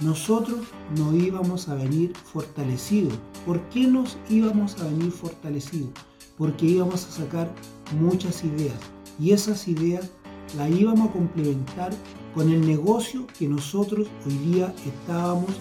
nosotros 0.00 0.66
no 0.98 1.16
íbamos 1.16 1.70
a 1.70 1.74
venir 1.74 2.12
fortalecidos. 2.14 3.14
¿Por 3.46 3.66
qué 3.70 3.86
nos 3.86 4.18
íbamos 4.28 4.78
a 4.78 4.88
venir 4.88 5.10
fortalecidos? 5.10 5.92
Porque 6.36 6.66
íbamos 6.66 7.06
a 7.06 7.12
sacar 7.12 7.50
muchas 7.98 8.44
ideas 8.44 8.76
y 9.18 9.30
esas 9.30 9.66
ideas 9.68 10.10
las 10.54 10.70
íbamos 10.70 11.08
a 11.08 11.12
complementar 11.12 11.94
con 12.34 12.52
el 12.52 12.60
negocio 12.66 13.26
que 13.38 13.48
nosotros 13.48 14.06
hoy 14.26 14.36
día 14.52 14.74
estábamos 14.84 15.52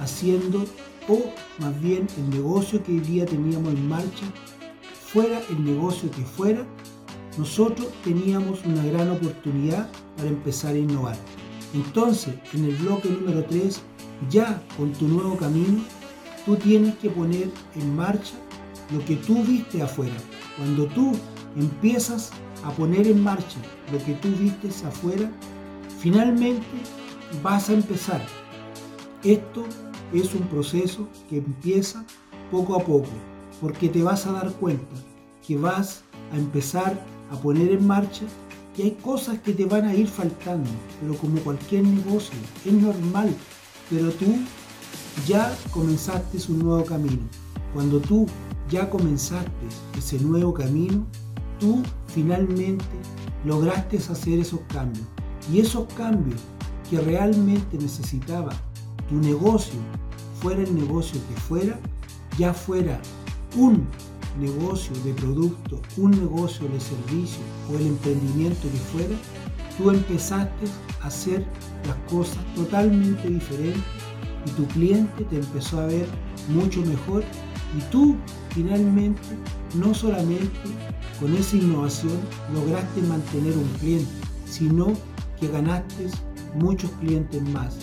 haciendo 0.00 0.64
o 1.08 1.32
más 1.58 1.80
bien 1.80 2.06
el 2.16 2.30
negocio 2.30 2.82
que 2.82 2.92
hoy 2.92 3.00
día 3.00 3.26
teníamos 3.26 3.74
en 3.74 3.88
marcha, 3.88 4.26
fuera 5.04 5.40
el 5.50 5.64
negocio 5.64 6.10
que 6.10 6.22
fuera, 6.22 6.66
nosotros 7.38 7.88
teníamos 8.04 8.64
una 8.64 8.84
gran 8.84 9.10
oportunidad 9.10 9.90
para 10.16 10.28
empezar 10.28 10.74
a 10.74 10.78
innovar. 10.78 11.16
Entonces, 11.74 12.34
en 12.52 12.64
el 12.64 12.76
bloque 12.76 13.08
número 13.08 13.44
3 13.44 13.80
ya 14.30 14.62
con 14.76 14.92
tu 14.92 15.08
nuevo 15.08 15.36
camino, 15.36 15.82
tú 16.44 16.56
tienes 16.56 16.94
que 16.96 17.10
poner 17.10 17.48
en 17.74 17.96
marcha 17.96 18.34
lo 18.92 19.04
que 19.04 19.16
tú 19.16 19.42
viste 19.44 19.82
afuera. 19.82 20.14
Cuando 20.56 20.86
tú 20.86 21.12
empiezas 21.56 22.30
a 22.64 22.70
poner 22.70 23.06
en 23.06 23.22
marcha 23.22 23.58
lo 23.90 23.98
que 24.04 24.14
tú 24.14 24.28
vistes 24.38 24.84
afuera, 24.84 25.30
finalmente 25.98 26.66
vas 27.42 27.70
a 27.70 27.74
empezar. 27.74 28.22
Esto 29.24 29.64
es 30.12 30.34
un 30.34 30.42
proceso 30.48 31.08
que 31.28 31.38
empieza 31.38 32.04
poco 32.50 32.76
a 32.76 32.80
poco, 32.80 33.08
porque 33.60 33.88
te 33.88 34.02
vas 34.02 34.26
a 34.26 34.32
dar 34.32 34.52
cuenta 34.52 34.94
que 35.46 35.56
vas 35.56 36.02
a 36.32 36.38
empezar 36.38 36.98
a 37.30 37.36
poner 37.36 37.72
en 37.72 37.86
marcha 37.86 38.24
que 38.76 38.84
hay 38.84 38.90
cosas 38.92 39.38
que 39.40 39.52
te 39.52 39.66
van 39.66 39.84
a 39.84 39.94
ir 39.94 40.06
faltando, 40.06 40.68
pero 41.00 41.14
como 41.16 41.38
cualquier 41.40 41.84
negocio, 41.84 42.38
es 42.64 42.72
normal, 42.72 43.34
pero 43.90 44.10
tú 44.12 44.34
ya 45.26 45.54
comenzaste 45.72 46.38
un 46.50 46.60
nuevo 46.60 46.84
camino. 46.84 47.22
Cuando 47.74 48.00
tú 48.00 48.26
ya 48.70 48.88
comenzaste 48.88 49.50
ese 49.96 50.18
nuevo 50.20 50.54
camino, 50.54 51.06
tú 51.58 51.82
finalmente 52.06 52.84
lograste 53.44 53.98
hacer 53.98 54.38
esos 54.38 54.60
cambios. 54.68 55.06
Y 55.52 55.60
esos 55.60 55.92
cambios 55.94 56.40
que 56.88 57.00
realmente 57.00 57.76
necesitaba 57.78 58.52
tu 59.08 59.16
negocio, 59.16 59.78
fuera 60.40 60.62
el 60.62 60.74
negocio 60.74 61.20
que 61.28 61.40
fuera, 61.40 61.78
ya 62.38 62.52
fuera 62.52 63.00
un 63.56 63.86
negocio 64.38 64.94
de 65.04 65.12
producto, 65.14 65.80
un 65.96 66.10
negocio 66.12 66.68
de 66.68 66.80
servicio 66.80 67.42
o 67.70 67.76
el 67.76 67.88
emprendimiento 67.88 68.62
que 68.62 68.78
fuera, 68.78 69.14
tú 69.76 69.90
empezaste 69.90 70.66
a 71.02 71.06
hacer 71.06 71.44
las 71.86 71.96
cosas 72.10 72.42
totalmente 72.54 73.28
diferentes 73.28 73.82
y 74.46 74.50
tu 74.50 74.66
cliente 74.68 75.24
te 75.24 75.36
empezó 75.36 75.80
a 75.80 75.86
ver 75.86 76.06
mucho 76.48 76.80
mejor 76.82 77.22
y 77.76 77.80
tú 77.90 78.16
finalmente 78.50 79.20
no 79.74 79.94
solamente 79.94 80.50
con 81.20 81.34
esa 81.34 81.56
innovación 81.56 82.18
lograste 82.52 83.00
mantener 83.02 83.56
un 83.56 83.68
cliente, 83.78 84.10
sino 84.44 84.92
que 85.38 85.48
ganaste 85.48 86.08
muchos 86.54 86.90
clientes 87.00 87.42
más. 87.50 87.76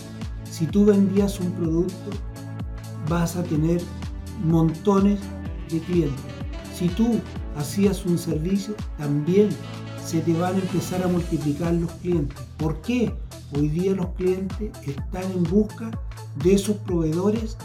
Si 0.50 0.66
tú 0.66 0.84
vendías 0.84 1.38
un 1.40 1.52
producto, 1.52 2.10
vas 3.08 3.36
a 3.36 3.42
tener 3.44 3.80
montones 4.44 5.20
de 5.70 5.80
clientes. 5.80 6.20
Si 6.74 6.88
tú 6.88 7.20
hacías 7.56 8.04
un 8.04 8.18
servicio, 8.18 8.74
también 8.98 9.50
se 10.04 10.20
te 10.20 10.32
van 10.32 10.56
a 10.56 10.58
empezar 10.58 11.02
a 11.02 11.08
multiplicar 11.08 11.72
los 11.74 11.90
clientes. 11.92 12.38
¿Por 12.56 12.80
qué? 12.80 13.14
Hoy 13.56 13.68
día 13.68 13.94
los 13.94 14.08
clientes 14.14 14.70
están 14.86 15.24
en 15.32 15.44
busca 15.44 15.90
de 16.42 16.54
esos 16.54 16.76
proveedores 16.78 17.56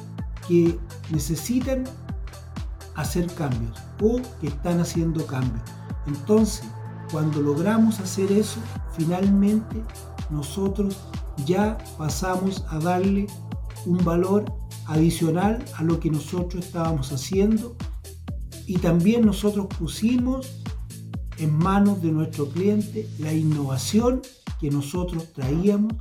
que 0.47 0.77
necesitan 1.11 1.85
hacer 2.95 3.27
cambios 3.33 3.77
o 4.01 4.21
que 4.41 4.47
están 4.47 4.79
haciendo 4.79 5.25
cambios. 5.25 5.63
Entonces, 6.07 6.63
cuando 7.11 7.41
logramos 7.41 7.99
hacer 7.99 8.31
eso, 8.31 8.59
finalmente 8.95 9.81
nosotros 10.29 10.97
ya 11.45 11.77
pasamos 11.97 12.63
a 12.69 12.79
darle 12.79 13.27
un 13.85 14.03
valor 14.03 14.45
adicional 14.87 15.63
a 15.75 15.83
lo 15.83 15.99
que 15.99 16.09
nosotros 16.09 16.65
estábamos 16.65 17.11
haciendo 17.11 17.75
y 18.67 18.77
también 18.77 19.25
nosotros 19.25 19.67
pusimos 19.77 20.61
en 21.37 21.55
manos 21.55 22.01
de 22.01 22.11
nuestro 22.11 22.49
cliente 22.49 23.07
la 23.19 23.33
innovación 23.33 24.21
que 24.59 24.69
nosotros 24.69 25.33
traíamos, 25.33 25.93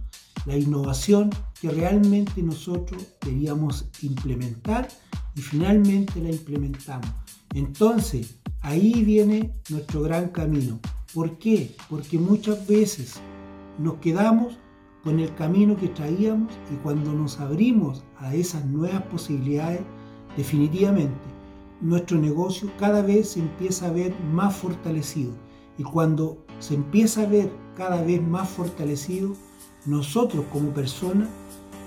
la 0.46 0.56
innovación 0.56 1.30
que 1.60 1.70
realmente 1.70 2.42
nosotros 2.42 3.02
queríamos 3.20 3.86
implementar 4.02 4.88
y 5.34 5.40
finalmente 5.40 6.20
la 6.20 6.30
implementamos. 6.30 7.10
Entonces, 7.54 8.36
ahí 8.60 9.04
viene 9.04 9.52
nuestro 9.70 10.02
gran 10.02 10.28
camino. 10.28 10.78
¿Por 11.12 11.38
qué? 11.38 11.76
Porque 11.88 12.18
muchas 12.18 12.66
veces 12.66 13.20
nos 13.78 13.94
quedamos 13.96 14.58
con 15.04 15.20
el 15.20 15.32
camino 15.34 15.76
que 15.76 15.88
traíamos 15.88 16.52
y 16.72 16.76
cuando 16.76 17.12
nos 17.12 17.38
abrimos 17.38 18.02
a 18.16 18.34
esas 18.34 18.64
nuevas 18.64 19.02
posibilidades, 19.02 19.82
definitivamente 20.36 21.34
nuestro 21.80 22.18
negocio 22.18 22.70
cada 22.78 23.02
vez 23.02 23.30
se 23.30 23.40
empieza 23.40 23.88
a 23.88 23.92
ver 23.92 24.14
más 24.32 24.56
fortalecido. 24.56 25.32
Y 25.76 25.82
cuando 25.82 26.38
se 26.58 26.74
empieza 26.74 27.22
a 27.22 27.26
ver 27.26 27.52
cada 27.76 28.02
vez 28.02 28.22
más 28.22 28.48
fortalecido, 28.48 29.34
nosotros 29.84 30.44
como 30.50 30.70
personas 30.70 31.28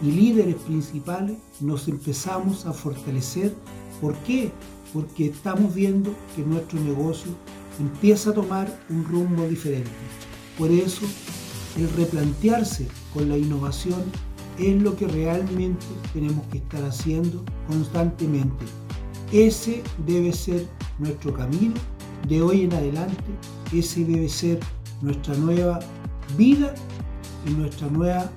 y 0.03 0.11
líderes 0.11 0.55
principales 0.55 1.37
nos 1.59 1.87
empezamos 1.87 2.65
a 2.67 2.73
fortalecer. 2.73 3.55
¿Por 3.99 4.13
qué? 4.17 4.51
Porque 4.93 5.27
estamos 5.27 5.73
viendo 5.73 6.13
que 6.35 6.43
nuestro 6.43 6.79
negocio 6.79 7.31
empieza 7.79 8.29
a 8.29 8.33
tomar 8.33 8.67
un 8.89 9.03
rumbo 9.03 9.47
diferente. 9.47 9.89
Por 10.57 10.69
eso, 10.69 11.05
el 11.77 11.89
replantearse 11.93 12.87
con 13.17 13.29
la 13.29 13.37
innovación 13.37 14.03
es 14.59 14.79
lo 14.79 14.95
que 14.95 15.07
realmente 15.07 15.85
tenemos 16.13 16.45
que 16.51 16.59
estar 16.59 16.83
haciendo 16.83 17.43
constantemente. 17.67 18.63
Ese 19.31 19.81
debe 20.05 20.31
ser 20.31 20.67
nuestro 20.99 21.33
camino 21.33 21.73
de 22.27 22.43
hoy 22.43 22.61
en 22.61 22.73
adelante. 22.73 23.23
Ese 23.73 24.05
debe 24.05 24.29
ser 24.29 24.59
nuestra 25.01 25.33
nueva 25.35 25.79
vida 26.37 26.75
y 27.47 27.51
nuestra 27.51 27.87
nueva 27.87 28.29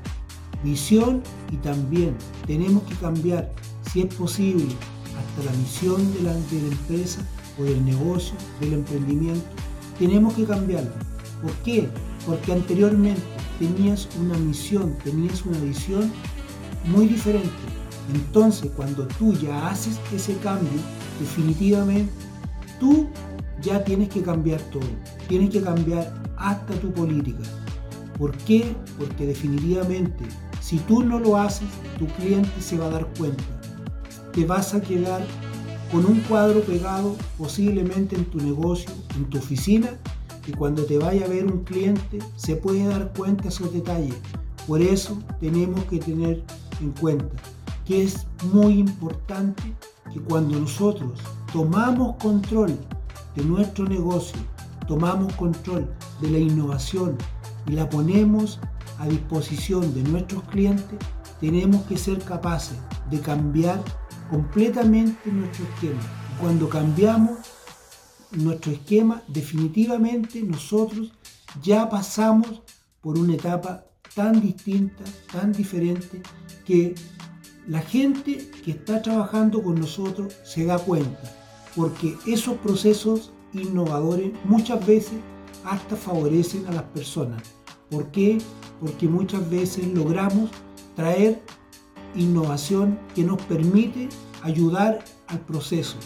visión 0.64 1.22
y 1.52 1.56
también 1.56 2.16
tenemos 2.46 2.82
que 2.84 2.94
cambiar, 2.94 3.52
si 3.92 4.00
es 4.00 4.14
posible, 4.14 4.64
hasta 5.04 5.50
la 5.50 5.56
misión 5.58 6.10
de 6.14 6.22
la, 6.22 6.32
de 6.32 6.62
la 6.62 6.68
empresa 6.68 7.20
o 7.58 7.64
del 7.64 7.84
negocio, 7.84 8.34
del 8.60 8.74
emprendimiento. 8.74 9.44
Tenemos 9.98 10.32
que 10.32 10.44
cambiarlo. 10.44 10.92
¿Por 11.42 11.52
qué? 11.64 11.86
Porque 12.26 12.52
anteriormente 12.52 13.39
tenías 13.60 14.08
una 14.20 14.36
misión, 14.36 14.96
tenías 15.04 15.46
una 15.46 15.58
visión 15.60 16.10
muy 16.86 17.06
diferente 17.06 17.70
entonces, 18.14 18.70
cuando 18.74 19.06
tú 19.06 19.34
ya 19.34 19.68
haces 19.68 19.98
ese 20.12 20.36
cambio, 20.38 20.80
definitivamente 21.20 22.12
tú 22.78 23.08
ya 23.62 23.84
tienes 23.84 24.08
que 24.08 24.22
cambiar 24.22 24.60
todo. 24.70 24.88
Tienes 25.28 25.50
que 25.50 25.62
cambiar 25.62 26.12
hasta 26.36 26.74
tu 26.74 26.92
política. 26.92 27.42
¿Por 28.18 28.36
qué? 28.38 28.74
Porque 28.98 29.26
definitivamente, 29.26 30.24
si 30.60 30.78
tú 30.78 31.04
no 31.04 31.18
lo 31.18 31.36
haces, 31.36 31.68
tu 31.98 32.06
cliente 32.06 32.60
se 32.60 32.78
va 32.78 32.86
a 32.86 32.90
dar 32.90 33.06
cuenta. 33.18 33.44
Te 34.32 34.44
vas 34.44 34.74
a 34.74 34.80
quedar 34.80 35.24
con 35.92 36.04
un 36.04 36.20
cuadro 36.20 36.60
pegado 36.62 37.16
posiblemente 37.38 38.16
en 38.16 38.24
tu 38.24 38.38
negocio, 38.38 38.90
en 39.16 39.24
tu 39.26 39.38
oficina, 39.38 39.90
y 40.46 40.52
cuando 40.52 40.84
te 40.84 40.98
vaya 40.98 41.26
a 41.26 41.28
ver 41.28 41.46
un 41.46 41.64
cliente 41.64 42.18
se 42.36 42.56
puede 42.56 42.86
dar 42.86 43.12
cuenta 43.12 43.48
esos 43.48 43.72
detalles. 43.72 44.16
Por 44.66 44.80
eso 44.80 45.18
tenemos 45.40 45.84
que 45.84 45.98
tener 45.98 46.42
en 46.80 46.92
cuenta 46.92 47.36
que 47.84 48.02
es 48.04 48.26
muy 48.52 48.78
importante 48.78 49.62
que 50.12 50.20
cuando 50.20 50.58
nosotros 50.58 51.18
tomamos 51.52 52.16
control 52.16 52.76
de 53.36 53.44
nuestro 53.44 53.84
negocio, 53.84 54.38
tomamos 54.86 55.32
control 55.34 55.88
de 56.20 56.30
la 56.30 56.38
innovación 56.38 57.16
y 57.66 57.72
la 57.72 57.88
ponemos 57.88 58.60
a 58.98 59.06
disposición 59.06 59.94
de 59.94 60.02
nuestros 60.02 60.42
clientes, 60.44 60.98
tenemos 61.40 61.82
que 61.86 61.96
ser 61.96 62.18
capaces 62.22 62.76
de 63.10 63.20
cambiar 63.20 63.82
completamente 64.30 65.32
nuestro 65.32 65.64
esquema. 65.64 66.00
Cuando 66.40 66.68
cambiamos 66.68 67.38
nuestro 68.32 68.72
esquema, 68.72 69.22
definitivamente 69.28 70.42
nosotros 70.42 71.12
ya 71.62 71.88
pasamos 71.88 72.62
por 73.00 73.18
una 73.18 73.34
etapa 73.34 73.84
tan 74.14 74.40
distinta, 74.40 75.04
tan 75.32 75.52
diferente, 75.52 76.22
que 76.64 76.94
la 77.66 77.80
gente 77.80 78.50
que 78.64 78.72
está 78.72 79.00
trabajando 79.02 79.62
con 79.62 79.78
nosotros 79.80 80.34
se 80.44 80.64
da 80.64 80.78
cuenta, 80.78 81.22
porque 81.76 82.16
esos 82.26 82.56
procesos 82.58 83.32
innovadores 83.52 84.32
muchas 84.44 84.84
veces 84.86 85.18
hasta 85.64 85.96
favorecen 85.96 86.66
a 86.66 86.72
las 86.72 86.84
personas. 86.84 87.42
¿Por 87.90 88.10
qué? 88.10 88.38
Porque 88.80 89.08
muchas 89.08 89.48
veces 89.50 89.86
logramos 89.88 90.50
traer 90.96 91.40
innovación 92.14 92.98
que 93.14 93.24
nos 93.24 93.40
permite 93.42 94.08
ayudar 94.42 95.04
al 95.28 95.40
proceso. 95.40 95.96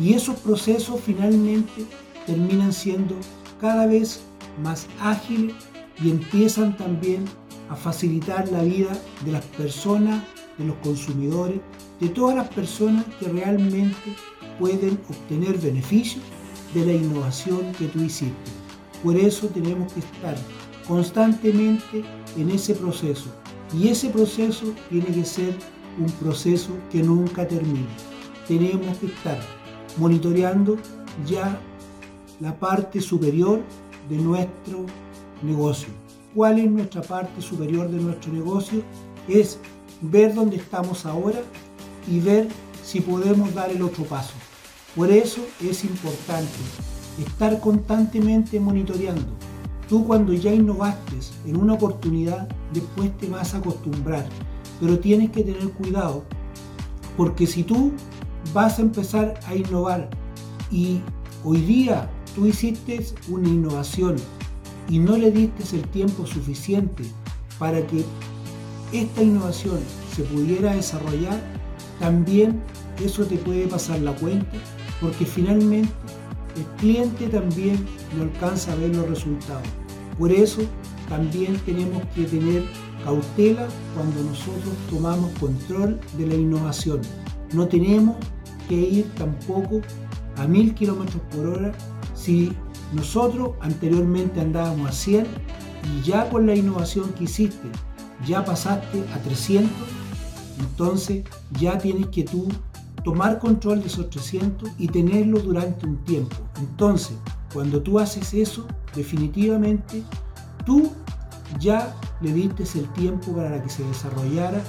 Y 0.00 0.14
esos 0.14 0.38
procesos 0.40 1.00
finalmente 1.04 1.84
terminan 2.26 2.72
siendo 2.72 3.16
cada 3.60 3.86
vez 3.86 4.22
más 4.62 4.86
ágiles 4.98 5.54
y 6.02 6.10
empiezan 6.10 6.76
también 6.76 7.24
a 7.68 7.76
facilitar 7.76 8.50
la 8.50 8.62
vida 8.62 8.98
de 9.24 9.32
las 9.32 9.44
personas 9.44 10.24
de 10.58 10.64
los 10.64 10.76
consumidores, 10.76 11.60
de 12.00 12.08
todas 12.08 12.34
las 12.34 12.48
personas 12.48 13.04
que 13.18 13.28
realmente 13.28 14.16
pueden 14.58 14.98
obtener 15.08 15.58
beneficios 15.58 16.24
de 16.74 16.86
la 16.86 16.92
innovación 16.92 17.72
que 17.78 17.86
tú 17.86 18.02
hiciste. 18.02 18.50
Por 19.02 19.16
eso 19.16 19.48
tenemos 19.48 19.92
que 19.92 20.00
estar 20.00 20.36
constantemente 20.86 22.04
en 22.36 22.50
ese 22.50 22.74
proceso. 22.74 23.30
Y 23.78 23.88
ese 23.88 24.10
proceso 24.10 24.74
tiene 24.88 25.06
que 25.06 25.24
ser 25.24 25.56
un 25.98 26.10
proceso 26.12 26.70
que 26.90 27.02
nunca 27.02 27.46
termina. 27.46 27.86
Tenemos 28.48 28.98
que 28.98 29.06
estar 29.06 29.38
monitoreando 30.00 30.78
ya 31.26 31.60
la 32.40 32.58
parte 32.58 33.00
superior 33.00 33.60
de 34.08 34.16
nuestro 34.16 34.86
negocio. 35.42 35.88
¿Cuál 36.34 36.58
es 36.58 36.70
nuestra 36.70 37.02
parte 37.02 37.42
superior 37.42 37.90
de 37.90 38.00
nuestro 38.00 38.32
negocio? 38.32 38.82
Es 39.28 39.58
ver 40.00 40.34
dónde 40.34 40.56
estamos 40.56 41.04
ahora 41.04 41.42
y 42.08 42.18
ver 42.20 42.48
si 42.82 43.00
podemos 43.00 43.52
dar 43.54 43.70
el 43.70 43.82
otro 43.82 44.04
paso. 44.04 44.32
Por 44.96 45.10
eso 45.10 45.42
es 45.60 45.84
importante 45.84 46.58
estar 47.18 47.60
constantemente 47.60 48.58
monitoreando. 48.58 49.28
Tú 49.88 50.06
cuando 50.06 50.32
ya 50.32 50.52
innovaste 50.52 51.16
en 51.46 51.56
una 51.56 51.74
oportunidad, 51.74 52.48
después 52.72 53.16
te 53.18 53.28
vas 53.28 53.54
a 53.54 53.58
acostumbrar, 53.58 54.26
pero 54.80 54.98
tienes 54.98 55.30
que 55.30 55.42
tener 55.42 55.68
cuidado, 55.72 56.24
porque 57.16 57.46
si 57.46 57.64
tú 57.64 57.92
vas 58.52 58.78
a 58.78 58.82
empezar 58.82 59.38
a 59.46 59.54
innovar 59.54 60.08
y 60.70 61.00
hoy 61.44 61.60
día 61.62 62.08
tú 62.34 62.46
hiciste 62.46 63.04
una 63.28 63.48
innovación 63.48 64.16
y 64.88 64.98
no 64.98 65.16
le 65.16 65.30
diste 65.30 65.76
el 65.76 65.86
tiempo 65.88 66.26
suficiente 66.26 67.04
para 67.58 67.86
que 67.86 68.04
esta 68.92 69.22
innovación 69.22 69.78
se 70.14 70.22
pudiera 70.24 70.74
desarrollar, 70.74 71.40
también 72.00 72.60
eso 73.02 73.24
te 73.24 73.36
puede 73.36 73.66
pasar 73.68 74.00
la 74.00 74.14
cuenta 74.16 74.58
porque 75.00 75.24
finalmente 75.24 75.92
el 76.56 76.64
cliente 76.78 77.28
también 77.28 77.86
no 78.16 78.24
alcanza 78.24 78.72
a 78.72 78.76
ver 78.76 78.94
los 78.94 79.08
resultados. 79.08 79.66
Por 80.18 80.32
eso 80.32 80.62
también 81.08 81.56
tenemos 81.64 82.02
que 82.14 82.24
tener 82.24 82.64
cautela 83.04 83.66
cuando 83.94 84.22
nosotros 84.22 84.74
tomamos 84.90 85.30
control 85.38 85.98
de 86.18 86.26
la 86.26 86.34
innovación. 86.34 87.00
No 87.52 87.68
tenemos 87.68 88.16
que 88.68 88.76
ir 88.76 89.10
tampoco 89.14 89.80
a 90.36 90.46
mil 90.46 90.74
kilómetros 90.74 91.22
por 91.34 91.46
hora 91.46 91.72
si 92.14 92.52
nosotros 92.92 93.50
anteriormente 93.60 94.40
andábamos 94.40 94.88
a 94.88 94.92
100 94.92 95.26
y 95.84 96.02
ya 96.02 96.28
con 96.28 96.46
la 96.46 96.54
innovación 96.54 97.12
que 97.12 97.24
hiciste 97.24 97.68
ya 98.26 98.44
pasaste 98.44 99.04
a 99.14 99.18
300, 99.18 99.70
entonces 100.58 101.24
ya 101.58 101.78
tienes 101.78 102.06
que 102.08 102.24
tú 102.24 102.48
tomar 103.04 103.38
control 103.38 103.80
de 103.80 103.86
esos 103.86 104.10
300 104.10 104.70
y 104.78 104.88
tenerlo 104.88 105.40
durante 105.40 105.86
un 105.86 105.96
tiempo. 106.04 106.36
Entonces, 106.58 107.16
cuando 107.52 107.82
tú 107.82 107.98
haces 107.98 108.34
eso, 108.34 108.66
definitivamente 108.94 110.02
tú 110.66 110.92
ya 111.58 111.96
le 112.20 112.32
diste 112.32 112.64
el 112.78 112.92
tiempo 112.92 113.32
para 113.32 113.62
que 113.62 113.70
se 113.70 113.82
desarrollara 113.84 114.62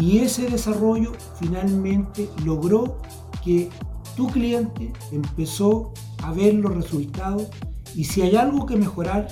y 0.00 0.18
ese 0.18 0.48
desarrollo 0.48 1.12
finalmente 1.38 2.28
logró 2.44 2.98
que 3.44 3.70
tu 4.16 4.26
cliente 4.28 4.92
empezó 5.12 5.92
a 6.22 6.32
ver 6.32 6.54
los 6.54 6.74
resultados 6.74 7.48
y 7.94 8.04
si 8.04 8.22
hay 8.22 8.36
algo 8.36 8.66
que 8.66 8.76
mejorar, 8.76 9.28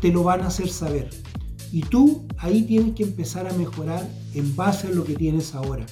te 0.00 0.08
lo 0.08 0.24
van 0.24 0.42
a 0.42 0.48
hacer 0.48 0.68
saber. 0.68 1.10
Y 1.72 1.82
tú 1.82 2.26
ahí 2.38 2.62
tienes 2.62 2.94
que 2.94 3.04
empezar 3.04 3.48
a 3.48 3.52
mejorar 3.52 4.08
en 4.34 4.54
base 4.56 4.88
a 4.88 4.90
lo 4.90 5.04
que 5.04 5.14
tienes 5.14 5.54
ahora. 5.54 5.86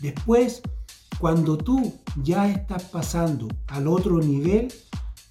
Después, 0.00 0.62
cuando 1.18 1.56
tú 1.56 1.94
ya 2.22 2.50
estás 2.50 2.84
pasando 2.84 3.48
al 3.68 3.88
otro 3.88 4.20
nivel, 4.20 4.72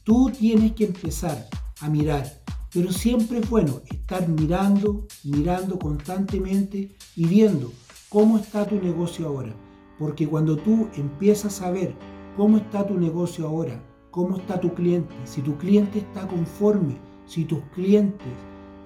tú 0.04 0.32
tienes 0.32 0.74
que 0.74 0.86
empezar 0.86 1.48
a 1.80 1.90
mirar. 1.90 2.42
Pero 2.72 2.92
siempre 2.92 3.40
es 3.40 3.50
bueno 3.50 3.82
estar 3.86 4.28
mirando, 4.28 5.08
mirando 5.24 5.78
constantemente 5.78 6.96
y 7.16 7.26
viendo 7.26 7.72
cómo 8.14 8.38
está 8.38 8.68
tu 8.68 8.76
negocio 8.76 9.28
ahora. 9.28 9.56
Porque 9.98 10.28
cuando 10.28 10.56
tú 10.56 10.88
empiezas 10.96 11.62
a 11.64 11.72
ver 11.72 11.96
cómo 12.38 12.58
está 12.58 12.86
tu 12.86 12.94
negocio 12.94 13.48
ahora, 13.48 13.84
cómo 14.12 14.38
está 14.38 14.62
tu 14.62 14.72
cliente, 14.76 15.16
si 15.26 15.42
tu 15.42 15.58
cliente 15.58 16.00
está 16.00 16.28
conforme, 16.28 16.96
si 17.26 17.44
tus 17.44 17.60
clientes, 17.74 18.28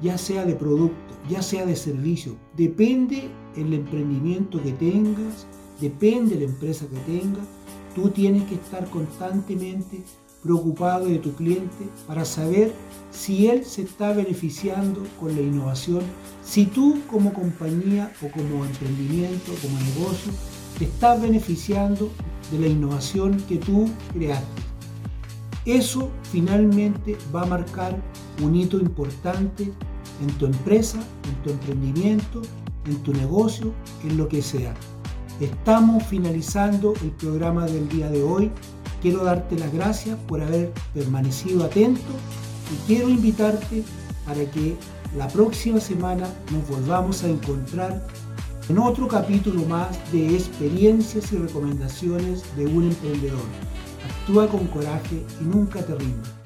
ya 0.02 0.18
sea 0.18 0.46
de 0.46 0.56
producto, 0.56 1.14
ya 1.30 1.42
sea 1.42 1.66
de 1.66 1.76
servicio, 1.76 2.38
depende 2.56 3.30
el 3.58 3.74
emprendimiento 3.74 4.64
que 4.64 4.72
tengas, 4.72 5.46
depende 5.82 6.36
la 6.36 6.46
empresa 6.46 6.88
que 6.88 7.20
tengas, 7.20 7.46
tú 7.96 8.10
tienes 8.10 8.44
que 8.44 8.56
estar 8.56 8.90
constantemente 8.90 10.04
preocupado 10.48 11.06
de 11.06 11.20
tu 11.20 11.34
cliente 11.34 11.90
para 12.08 12.24
saber 12.24 12.74
si 13.12 13.48
él 13.48 13.66
se 13.66 13.82
está 13.82 14.14
beneficiando 14.14 15.04
con 15.20 15.36
la 15.36 15.42
innovación, 15.42 16.02
si 16.44 16.66
tú 16.66 17.02
como 17.12 17.34
compañía 17.34 18.14
o 18.22 18.32
como 18.32 18.64
emprendimiento, 18.64 19.52
como 19.62 19.78
negocio, 19.80 20.32
te 20.80 20.86
estás 20.86 21.22
beneficiando 21.22 22.10
de 22.52 22.60
la 22.60 22.68
innovación 22.68 23.38
que 23.50 23.58
tú 23.58 23.90
creaste. 24.14 24.62
Eso 25.66 26.10
finalmente 26.32 27.18
va 27.36 27.42
a 27.42 27.48
marcar 27.48 28.02
un 28.42 28.56
hito 28.56 28.80
importante 28.80 29.74
en 30.22 30.28
tu 30.38 30.46
empresa, 30.46 30.98
en 31.30 31.44
tu 31.44 31.50
emprendimiento, 31.50 32.42
en 32.86 33.04
tu 33.04 33.14
negocio, 33.14 33.74
en 34.06 34.16
lo 34.16 34.30
que 34.30 34.42
sea. 34.42 34.74
Estamos 35.40 36.04
finalizando 36.04 36.94
el 37.04 37.12
programa 37.12 37.68
del 37.68 37.88
día 37.90 38.10
de 38.10 38.24
hoy. 38.24 38.52
Quiero 39.02 39.24
darte 39.24 39.58
las 39.58 39.72
gracias 39.72 40.18
por 40.28 40.42
haber 40.42 40.72
permanecido 40.94 41.64
atento 41.64 42.02
y 42.74 42.88
quiero 42.88 43.10
invitarte 43.10 43.84
para 44.26 44.44
que 44.52 44.76
la 45.16 45.28
próxima 45.28 45.80
semana 45.80 46.28
nos 46.52 46.68
volvamos 46.68 47.24
a 47.24 47.30
encontrar 47.30 48.06
en 48.70 48.80
otro 48.80 49.08
capítulo 49.08 49.64
más 49.66 49.90
de 50.12 50.36
experiencias 50.36 51.32
y 51.32 51.38
recomendaciones 51.38 52.44
de 52.58 52.66
un 52.66 52.86
emprendedor. 52.86 53.46
Actúa 54.22 54.48
con 54.48 54.68
coraje 54.68 55.24
y 55.40 55.44
nunca 55.44 55.82
te 55.86 55.96
rindas. 55.96 56.37